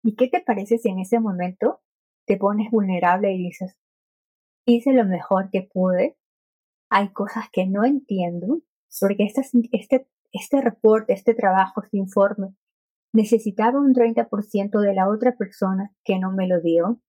¿Y 0.03 0.15
qué 0.15 0.29
te 0.29 0.41
parece 0.41 0.79
si 0.79 0.89
en 0.89 1.01
ese 1.01 1.21
momento 1.21 1.81
te 2.27 2.37
pones 2.37 2.71
vulnerable 2.71 3.33
y 3.33 3.39
dices, 3.39 3.77
hice 4.67 4.93
lo 4.93 5.05
mejor 5.05 5.51
que 5.51 5.63
pude, 5.63 6.17
hay 6.91 7.13
cosas 7.13 7.47
que 7.53 7.67
no 7.67 7.85
entiendo, 7.85 8.61
porque 9.01 9.25
este, 9.73 10.07
este, 10.33 10.61
reporte, 10.61 11.13
este 11.13 11.35
trabajo, 11.35 11.83
este 11.83 11.99
informe, 11.99 12.55
necesitaba 13.13 13.81
un 13.81 13.95
30% 13.95 14.81
de 14.81 14.95
la 14.95 15.09
otra 15.09 15.37
persona 15.37 15.93
que 16.05 16.19
no 16.19 16.33
me 16.33 16.47
lo 16.47 16.61
dio, 16.61 17.01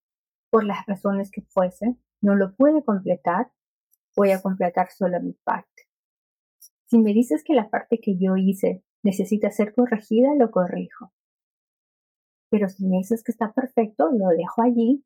por 0.50 0.64
las 0.64 0.86
razones 0.88 1.30
que 1.32 1.42
fuesen, 1.42 2.02
no 2.22 2.36
lo 2.36 2.56
puede 2.56 2.84
completar, 2.84 3.52
voy 4.16 4.32
a 4.32 4.42
completar 4.42 4.90
solo 4.90 5.22
mi 5.22 5.34
parte. 5.44 5.84
Si 6.86 6.98
me 6.98 7.14
dices 7.14 7.44
que 7.44 7.54
la 7.54 7.70
parte 7.70 8.00
que 8.02 8.18
yo 8.18 8.36
hice 8.36 8.84
necesita 9.04 9.52
ser 9.52 9.76
corregida, 9.76 10.34
lo 10.36 10.50
corrijo. 10.50 11.14
Pero 12.50 12.68
si 12.70 12.86
me 12.86 12.98
dices 12.98 13.24
que 13.24 13.32
está 13.32 13.54
perfecto, 13.54 14.10
lo 14.12 14.28
dejo 14.30 14.62
allí 14.64 15.04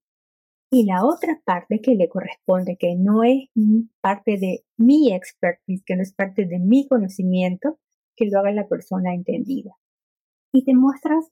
y 0.72 0.86
la 0.86 1.06
otra 1.06 1.40
parte 1.46 1.82
que 1.82 1.94
le 1.94 2.10
corresponde, 2.10 2.78
que 2.78 2.96
no 2.96 3.24
es 3.24 3.50
parte 4.02 4.38
de 4.38 4.66
mi 4.78 5.14
expertise, 5.14 5.84
que 5.86 5.96
no 5.96 6.02
es 6.02 6.14
parte 6.14 6.46
de 6.46 6.58
mi 6.58 6.88
conocimiento, 6.88 7.80
que 8.16 8.26
lo 8.26 8.40
haga 8.40 8.52
la 8.52 8.68
persona 8.68 9.14
entendida. 9.14 9.72
Y 10.52 10.66
te 10.66 10.74
muestras 10.74 11.30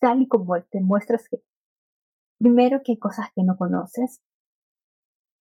tal 0.00 0.22
y 0.22 0.28
como 0.28 0.60
te 0.62 0.80
muestras 0.80 1.28
que 1.28 1.38
primero 2.38 2.80
que 2.84 2.92
hay 2.92 2.98
cosas 2.98 3.26
que 3.34 3.44
no 3.44 3.56
conoces, 3.56 4.20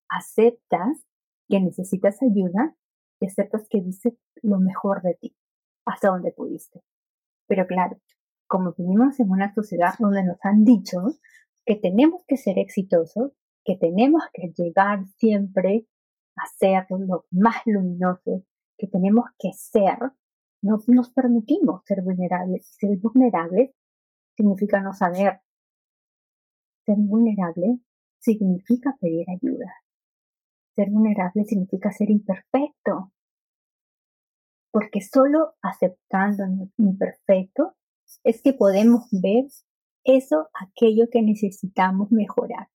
aceptas 0.09 1.05
que 1.47 1.59
necesitas 1.59 2.21
ayuda 2.21 2.75
y 3.19 3.27
aceptas 3.27 3.67
que 3.69 3.81
dices 3.81 4.13
lo 4.43 4.59
mejor 4.59 5.01
de 5.01 5.15
ti, 5.15 5.35
hasta 5.85 6.09
donde 6.09 6.31
pudiste. 6.31 6.81
Pero 7.47 7.65
claro, 7.65 7.99
como 8.49 8.73
vivimos 8.73 9.19
en 9.19 9.29
una 9.29 9.53
sociedad 9.53 9.93
donde 9.99 10.23
nos 10.23 10.39
han 10.43 10.65
dicho 10.65 10.97
que 11.65 11.75
tenemos 11.75 12.23
que 12.27 12.35
ser 12.35 12.57
exitosos, 12.57 13.31
que 13.63 13.77
tenemos 13.77 14.23
que 14.33 14.51
llegar 14.57 15.05
siempre 15.17 15.85
a 16.35 16.47
ser 16.57 16.87
lo 16.89 17.25
más 17.29 17.57
luminoso, 17.65 18.43
que 18.75 18.87
tenemos 18.87 19.25
que 19.37 19.51
ser 19.53 19.99
no 20.61 20.77
nos 20.87 21.11
permitimos 21.11 21.83
ser 21.85 22.01
vulnerables. 22.01 22.65
Ser 22.79 22.97
vulnerables 22.97 23.71
significa 24.35 24.81
no 24.81 24.93
saber. 24.93 25.41
Ser 26.85 26.97
vulnerable 26.97 27.79
significa 28.19 28.97
pedir 28.99 29.29
ayuda. 29.29 29.71
Ser 30.75 30.89
vulnerable 30.89 31.45
significa 31.45 31.91
ser 31.91 32.09
imperfecto. 32.09 33.13
Porque 34.71 35.01
solo 35.01 35.53
aceptándonos 35.61 36.69
imperfecto 36.77 37.75
es 38.23 38.41
que 38.41 38.53
podemos 38.53 39.07
ver 39.11 39.45
eso, 40.03 40.49
aquello 40.53 41.05
que 41.11 41.21
necesitamos 41.21 42.11
mejorar. 42.11 42.69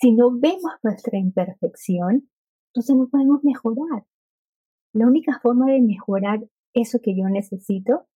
Si 0.00 0.12
no 0.12 0.30
vemos 0.30 0.72
nuestra 0.82 1.18
imperfección, 1.18 2.30
entonces 2.68 2.96
no 2.96 3.08
podemos 3.08 3.42
mejorar. 3.42 4.06
La 4.92 5.06
única 5.06 5.40
forma 5.40 5.70
de 5.72 5.80
mejorar 5.80 6.40
eso 6.74 6.98
que 7.02 7.16
yo 7.16 7.28
necesito 7.28 8.06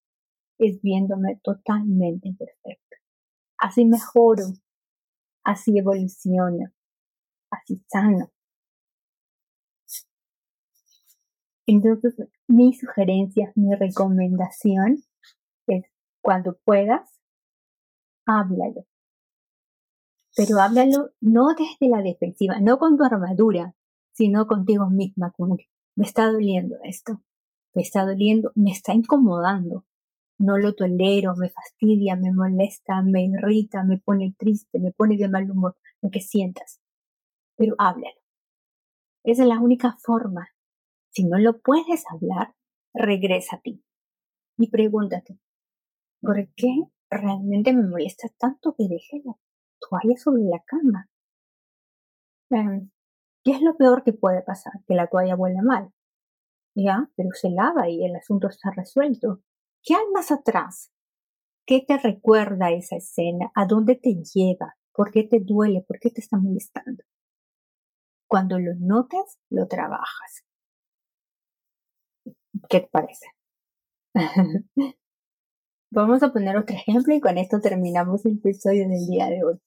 es 0.58 0.80
viéndome 0.82 1.40
totalmente 1.42 2.28
imperfecto. 2.28 2.96
Así 3.58 3.84
mejoro, 3.84 4.44
así 5.44 5.78
evoluciono, 5.78 6.70
así 7.50 7.82
sano. 7.88 8.30
Entonces, 11.66 12.14
mi 12.48 12.74
sugerencia, 12.74 13.52
mi 13.54 13.74
recomendación 13.74 15.04
cuando 16.30 16.56
puedas, 16.64 17.20
háblalo. 18.24 18.86
Pero 20.36 20.60
háblalo 20.60 21.10
no 21.20 21.48
desde 21.58 21.88
la 21.88 22.02
defensiva, 22.02 22.60
no 22.60 22.78
con 22.78 22.96
tu 22.96 23.02
armadura, 23.02 23.74
sino 24.12 24.46
contigo 24.46 24.88
misma, 24.88 25.32
como 25.32 25.56
me 25.96 26.04
está 26.04 26.30
doliendo 26.30 26.76
esto, 26.84 27.20
me 27.74 27.82
está 27.82 28.06
doliendo, 28.06 28.52
me 28.54 28.70
está 28.70 28.94
incomodando, 28.94 29.84
no 30.38 30.56
lo 30.56 30.72
tolero, 30.76 31.34
me 31.34 31.50
fastidia, 31.50 32.14
me 32.14 32.32
molesta, 32.32 33.02
me 33.02 33.24
irrita, 33.24 33.82
me 33.82 33.98
pone 33.98 34.32
triste, 34.38 34.78
me 34.78 34.92
pone 34.92 35.16
de 35.16 35.28
mal 35.28 35.50
humor, 35.50 35.76
lo 36.00 36.10
que 36.10 36.20
sientas. 36.20 36.80
Pero 37.56 37.74
háblalo. 37.76 38.20
Esa 39.24 39.42
es 39.42 39.48
la 39.48 39.58
única 39.58 39.96
forma. 39.98 40.46
Si 41.08 41.24
no 41.24 41.38
lo 41.40 41.58
puedes 41.58 42.04
hablar, 42.08 42.54
regresa 42.94 43.56
a 43.56 43.60
ti 43.62 43.82
y 44.56 44.70
pregúntate, 44.70 45.40
¿por 46.22 46.48
qué 46.56 46.84
realmente 47.10 47.72
me 47.72 47.86
molesta 47.86 48.28
tanto 48.38 48.74
que 48.74 48.88
deje 48.88 49.22
la 49.24 49.34
toalla 49.80 50.16
sobre 50.16 50.44
la 50.44 50.62
cama? 50.66 51.08
Em, 52.50 52.90
¿Qué 53.44 53.52
es 53.52 53.62
lo 53.62 53.76
peor 53.76 54.04
que 54.04 54.12
puede 54.12 54.42
pasar? 54.42 54.72
Que 54.86 54.94
la 54.94 55.08
toalla 55.08 55.36
huele 55.36 55.62
mal. 55.62 55.92
Ya, 56.76 57.10
pero 57.16 57.30
se 57.32 57.50
lava 57.50 57.88
y 57.88 58.04
el 58.04 58.16
asunto 58.16 58.48
está 58.48 58.70
resuelto. 58.72 59.42
¿Qué 59.82 59.94
hay 59.94 60.06
más 60.14 60.32
atrás? 60.32 60.92
¿Qué 61.66 61.84
te 61.86 61.98
recuerda 61.98 62.70
esa 62.72 62.96
escena? 62.96 63.52
¿A 63.54 63.66
dónde 63.66 63.96
te 63.96 64.14
lleva? 64.14 64.76
¿Por 64.94 65.10
qué 65.12 65.24
te 65.24 65.40
duele? 65.40 65.84
¿Por 65.86 66.00
qué 66.00 66.10
te 66.10 66.20
está 66.20 66.38
molestando? 66.38 67.04
Cuando 68.28 68.58
lo 68.58 68.74
notes, 68.76 69.38
lo 69.50 69.68
trabajas. 69.68 70.42
¿Qué 72.68 72.80
te 72.80 72.88
parece? 72.88 73.26
Vamos 75.92 76.22
a 76.22 76.32
poner 76.32 76.56
otro 76.56 76.76
ejemplo 76.86 77.14
y 77.14 77.20
con 77.20 77.36
esto 77.38 77.60
terminamos 77.60 78.24
el 78.24 78.38
episodio 78.38 78.88
del 78.88 79.06
día 79.06 79.26
de 79.26 79.44
hoy. 79.44 79.60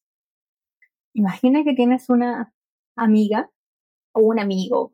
Imagina 1.13 1.63
que 1.63 1.73
tienes 1.73 2.09
una 2.09 2.53
amiga 2.95 3.51
o 4.13 4.21
un 4.21 4.39
amigo, 4.39 4.93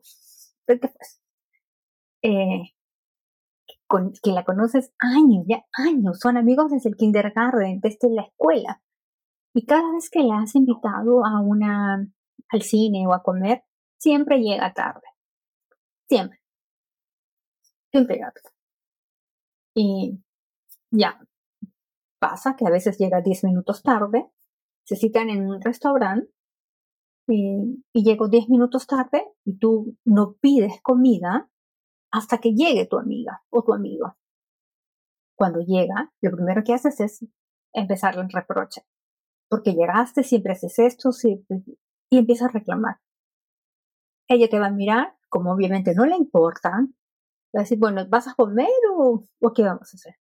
eh, 2.22 2.72
que 4.22 4.30
la 4.30 4.44
conoces 4.44 4.92
años, 4.98 5.44
ya 5.48 5.64
años, 5.72 6.18
son 6.20 6.36
amigos 6.36 6.70
desde 6.70 6.90
el 6.90 6.96
kindergarten, 6.96 7.80
desde 7.80 8.10
la 8.10 8.22
escuela. 8.22 8.82
Y 9.54 9.66
cada 9.66 9.92
vez 9.92 10.10
que 10.10 10.22
la 10.22 10.40
has 10.40 10.54
invitado 10.54 11.24
a 11.24 11.40
una, 11.40 12.06
al 12.48 12.62
cine 12.62 13.06
o 13.06 13.14
a 13.14 13.22
comer, 13.22 13.64
siempre 13.98 14.40
llega 14.40 14.72
tarde. 14.74 15.06
Siempre. 16.08 16.38
Siempre 17.90 18.16
llega 18.16 18.32
tarde. 18.32 18.56
Y 19.74 20.20
ya, 20.90 21.20
pasa 22.18 22.56
que 22.56 22.66
a 22.66 22.70
veces 22.70 22.98
llega 22.98 23.20
10 23.20 23.44
minutos 23.44 23.82
tarde, 23.82 24.30
se 24.84 24.96
citan 24.96 25.30
en 25.30 25.48
un 25.48 25.60
restaurante 25.60 26.30
y, 27.28 27.84
y 27.92 28.04
llego 28.04 28.28
10 28.28 28.48
minutos 28.48 28.86
tarde 28.86 29.24
y 29.44 29.58
tú 29.58 29.96
no 30.04 30.34
pides 30.40 30.80
comida 30.82 31.50
hasta 32.12 32.38
que 32.38 32.54
llegue 32.54 32.86
tu 32.86 32.98
amiga 32.98 33.42
o 33.50 33.62
tu 33.62 33.72
amigo. 33.72 34.16
Cuando 35.36 35.60
llega, 35.60 36.12
lo 36.20 36.32
primero 36.32 36.62
que 36.64 36.74
haces 36.74 37.00
es 37.00 37.24
empezarle 37.72 38.22
el 38.22 38.30
reproche. 38.30 38.82
Porque 39.48 39.72
llegaste, 39.72 40.22
siempre 40.22 40.52
haces 40.52 40.78
esto, 40.78 41.10
y 42.10 42.18
empiezas 42.18 42.48
a 42.48 42.52
reclamar. 42.52 42.96
Ella 44.28 44.48
te 44.48 44.58
va 44.58 44.66
a 44.66 44.72
mirar, 44.72 45.16
como 45.28 45.52
obviamente 45.52 45.94
no 45.94 46.04
le 46.04 46.16
importa, 46.16 46.70
va 46.70 47.60
a 47.60 47.60
decir, 47.60 47.78
bueno, 47.78 48.06
¿vas 48.08 48.28
a 48.28 48.34
comer 48.34 48.68
o, 48.94 49.24
o 49.40 49.52
qué 49.52 49.62
vamos 49.62 49.92
a 49.92 49.96
hacer? 49.96 50.16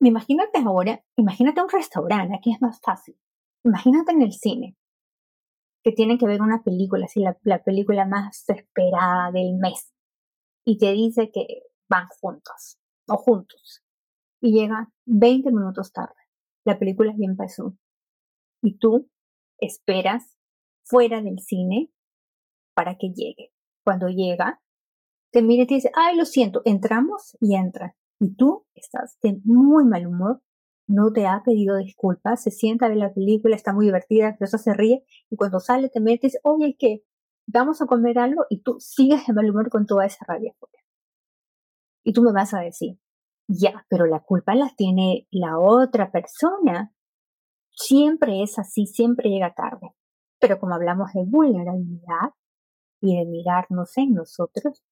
Imagínate 0.00 0.58
ahora, 0.58 1.02
imagínate 1.16 1.62
un 1.62 1.68
restaurante, 1.68 2.34
aquí 2.36 2.52
es 2.52 2.60
más 2.60 2.80
fácil. 2.80 3.16
Imagínate 3.64 4.12
en 4.12 4.22
el 4.22 4.32
cine, 4.32 4.76
que 5.82 5.92
tienen 5.92 6.18
que 6.18 6.26
ver 6.26 6.42
una 6.42 6.62
película, 6.62 7.06
así 7.06 7.20
la, 7.20 7.38
la 7.42 7.62
película 7.62 8.06
más 8.06 8.48
esperada 8.48 9.30
del 9.32 9.54
mes 9.54 9.94
y 10.64 10.78
te 10.78 10.92
dice 10.92 11.30
que 11.30 11.62
van 11.88 12.08
juntos 12.20 12.78
o 13.06 13.16
juntos 13.16 13.82
y 14.40 14.52
llega 14.52 14.90
20 15.06 15.52
minutos 15.52 15.92
tarde. 15.92 16.14
La 16.64 16.78
película 16.78 17.12
ya 17.16 17.26
empezó 17.26 17.76
y 18.62 18.78
tú 18.78 19.10
esperas 19.58 20.36
fuera 20.84 21.20
del 21.20 21.38
cine 21.38 21.90
para 22.74 22.96
que 22.96 23.08
llegue. 23.08 23.52
Cuando 23.84 24.08
llega, 24.08 24.62
te 25.30 25.42
mira 25.42 25.64
y 25.64 25.66
te 25.66 25.74
dice, 25.74 25.90
ay, 25.94 26.16
lo 26.16 26.24
siento, 26.24 26.62
entramos 26.64 27.36
y 27.40 27.56
entra. 27.56 27.94
Y 28.20 28.34
tú 28.36 28.66
estás 28.74 29.18
de 29.22 29.40
muy 29.44 29.84
mal 29.84 30.06
humor, 30.06 30.42
no 30.86 31.12
te 31.12 31.26
ha 31.26 31.42
pedido 31.44 31.76
disculpas, 31.76 32.42
se 32.42 32.50
sienta 32.50 32.86
a 32.86 32.88
ver 32.88 32.98
la 32.98 33.12
película, 33.12 33.56
está 33.56 33.72
muy 33.72 33.86
divertida, 33.86 34.36
pero 34.38 34.50
se 34.50 34.74
ríe 34.74 35.04
y 35.30 35.36
cuando 35.36 35.60
sale 35.60 35.88
te 35.88 36.00
dice, 36.00 36.38
oye, 36.42 36.76
¿qué? 36.78 37.02
vamos 37.46 37.82
a 37.82 37.86
comer 37.86 38.18
algo 38.18 38.46
y 38.48 38.62
tú 38.62 38.76
sigues 38.78 39.26
de 39.26 39.32
mal 39.32 39.50
humor 39.50 39.70
con 39.70 39.86
toda 39.86 40.06
esa 40.06 40.24
rabia. 40.26 40.54
Y 42.02 42.12
tú 42.12 42.22
me 42.22 42.32
vas 42.32 42.52
a 42.54 42.60
decir, 42.60 42.98
ya, 43.48 43.86
pero 43.88 44.06
la 44.06 44.20
culpa 44.20 44.54
la 44.54 44.70
tiene 44.76 45.26
la 45.30 45.58
otra 45.58 46.10
persona. 46.10 46.92
Siempre 47.70 48.42
es 48.42 48.58
así, 48.58 48.86
siempre 48.86 49.30
llega 49.30 49.54
tarde. 49.54 49.94
Pero 50.38 50.58
como 50.58 50.74
hablamos 50.74 51.12
de 51.12 51.24
vulnerabilidad 51.24 52.32
y 53.00 53.18
de 53.18 53.24
mirarnos 53.24 53.96
en 53.96 54.14
nosotros, 54.14 54.82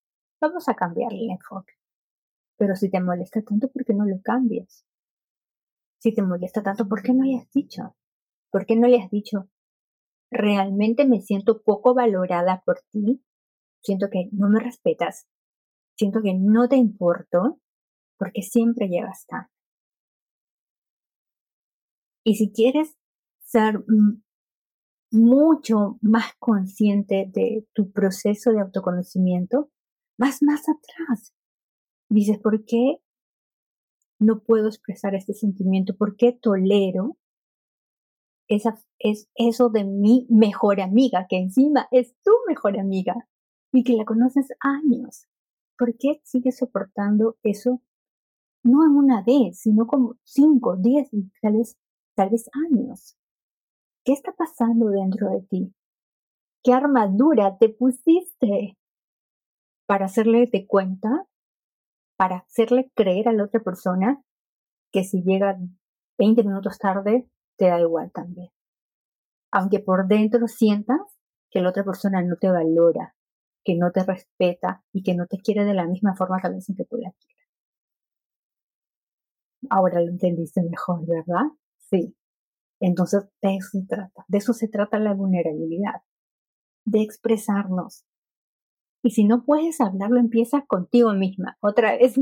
vamos 0.40 0.68
a 0.68 0.74
cambiarle 0.74 1.18
el 1.24 1.30
enfoque. 1.30 1.74
Pero 2.62 2.76
si 2.76 2.88
te 2.88 3.00
molesta 3.00 3.42
tanto, 3.42 3.72
¿por 3.72 3.84
qué 3.84 3.92
no 3.92 4.04
lo 4.04 4.22
cambias? 4.22 4.86
Si 5.98 6.14
te 6.14 6.22
molesta 6.22 6.62
tanto, 6.62 6.88
¿por 6.88 7.02
qué 7.02 7.12
no 7.12 7.24
le 7.24 7.38
has 7.38 7.50
dicho? 7.50 7.96
¿Por 8.52 8.66
qué 8.66 8.76
no 8.76 8.86
le 8.86 9.02
has 9.02 9.10
dicho, 9.10 9.48
realmente 10.30 11.04
me 11.04 11.22
siento 11.22 11.62
poco 11.62 11.92
valorada 11.92 12.62
por 12.64 12.78
ti, 12.92 13.20
siento 13.82 14.10
que 14.10 14.28
no 14.30 14.48
me 14.48 14.60
respetas, 14.60 15.26
siento 15.96 16.22
que 16.22 16.34
no 16.34 16.68
te 16.68 16.76
importo, 16.76 17.58
porque 18.16 18.42
siempre 18.42 18.86
llegas 18.86 19.26
tarde. 19.26 19.50
Y 22.22 22.36
si 22.36 22.52
quieres 22.52 22.96
ser 23.40 23.84
mucho 25.10 25.98
más 26.00 26.26
consciente 26.38 27.28
de 27.28 27.66
tu 27.72 27.90
proceso 27.90 28.52
de 28.52 28.60
autoconocimiento, 28.60 29.68
vas 30.16 30.44
más 30.44 30.60
atrás. 30.68 31.34
Dices, 32.12 32.38
¿por 32.38 32.66
qué 32.66 32.98
no 34.18 34.40
puedo 34.40 34.68
expresar 34.68 35.14
este 35.14 35.32
sentimiento? 35.32 35.96
¿Por 35.96 36.14
qué 36.16 36.32
tolero 36.32 37.16
esa, 38.48 38.78
es 38.98 39.30
eso 39.34 39.70
de 39.70 39.84
mi 39.84 40.26
mejor 40.28 40.82
amiga, 40.82 41.26
que 41.26 41.38
encima 41.38 41.88
es 41.90 42.14
tu 42.22 42.32
mejor 42.46 42.78
amiga 42.78 43.14
y 43.72 43.82
que 43.82 43.94
la 43.94 44.04
conoces 44.04 44.48
años. 44.60 45.26
¿Por 45.78 45.96
qué 45.96 46.20
sigues 46.22 46.58
soportando 46.58 47.38
eso? 47.42 47.80
No 48.62 48.84
en 48.84 48.90
una 48.90 49.22
vez, 49.22 49.60
sino 49.60 49.86
como 49.86 50.16
cinco, 50.22 50.76
diez, 50.76 51.08
tal 51.40 51.54
vez, 51.54 51.78
tal 52.14 52.28
vez 52.28 52.44
años. 52.70 53.16
¿Qué 54.04 54.12
está 54.12 54.32
pasando 54.32 54.88
dentro 54.88 55.30
de 55.30 55.40
ti? 55.48 55.74
¿Qué 56.62 56.74
armadura 56.74 57.56
te 57.56 57.70
pusiste 57.70 58.76
para 59.86 60.04
hacerle 60.04 60.46
de 60.46 60.66
cuenta, 60.66 61.26
para 62.22 62.36
hacerle 62.36 62.88
creer 62.94 63.26
a 63.26 63.32
la 63.32 63.42
otra 63.42 63.58
persona 63.58 64.22
que 64.92 65.02
si 65.02 65.24
llega 65.24 65.58
20 66.18 66.44
minutos 66.44 66.78
tarde 66.78 67.26
te 67.58 67.66
da 67.66 67.80
igual 67.80 68.12
también. 68.12 68.52
Aunque 69.50 69.80
por 69.80 70.06
dentro 70.06 70.46
sientas 70.46 71.00
que 71.50 71.60
la 71.60 71.70
otra 71.70 71.82
persona 71.82 72.22
no 72.22 72.36
te 72.36 72.48
valora, 72.48 73.16
que 73.64 73.74
no 73.74 73.90
te 73.90 74.04
respeta 74.04 74.84
y 74.92 75.02
que 75.02 75.16
no 75.16 75.26
te 75.26 75.38
quiere 75.38 75.64
de 75.64 75.74
la 75.74 75.88
misma 75.88 76.14
forma 76.14 76.38
tal 76.40 76.54
vez 76.54 76.68
en 76.68 76.76
que 76.76 76.84
tú 76.84 76.96
la 76.98 77.10
quieras. 77.10 77.48
Ahora 79.68 80.00
lo 80.00 80.10
entendiste 80.10 80.62
mejor, 80.62 81.04
¿verdad? 81.04 81.50
Sí. 81.90 82.14
Entonces, 82.78 83.24
de 83.42 83.56
eso 83.56 83.80
se 83.80 83.84
trata. 83.84 84.24
De 84.28 84.38
eso 84.38 84.52
se 84.52 84.68
trata 84.68 85.00
la 85.00 85.12
vulnerabilidad. 85.12 86.02
De 86.84 87.02
expresarnos. 87.02 88.04
Y 89.02 89.10
si 89.10 89.24
no 89.24 89.44
puedes 89.44 89.80
hablarlo, 89.80 90.20
empieza 90.20 90.62
contigo 90.66 91.12
misma. 91.12 91.56
Otra 91.60 91.96
vez, 91.96 92.14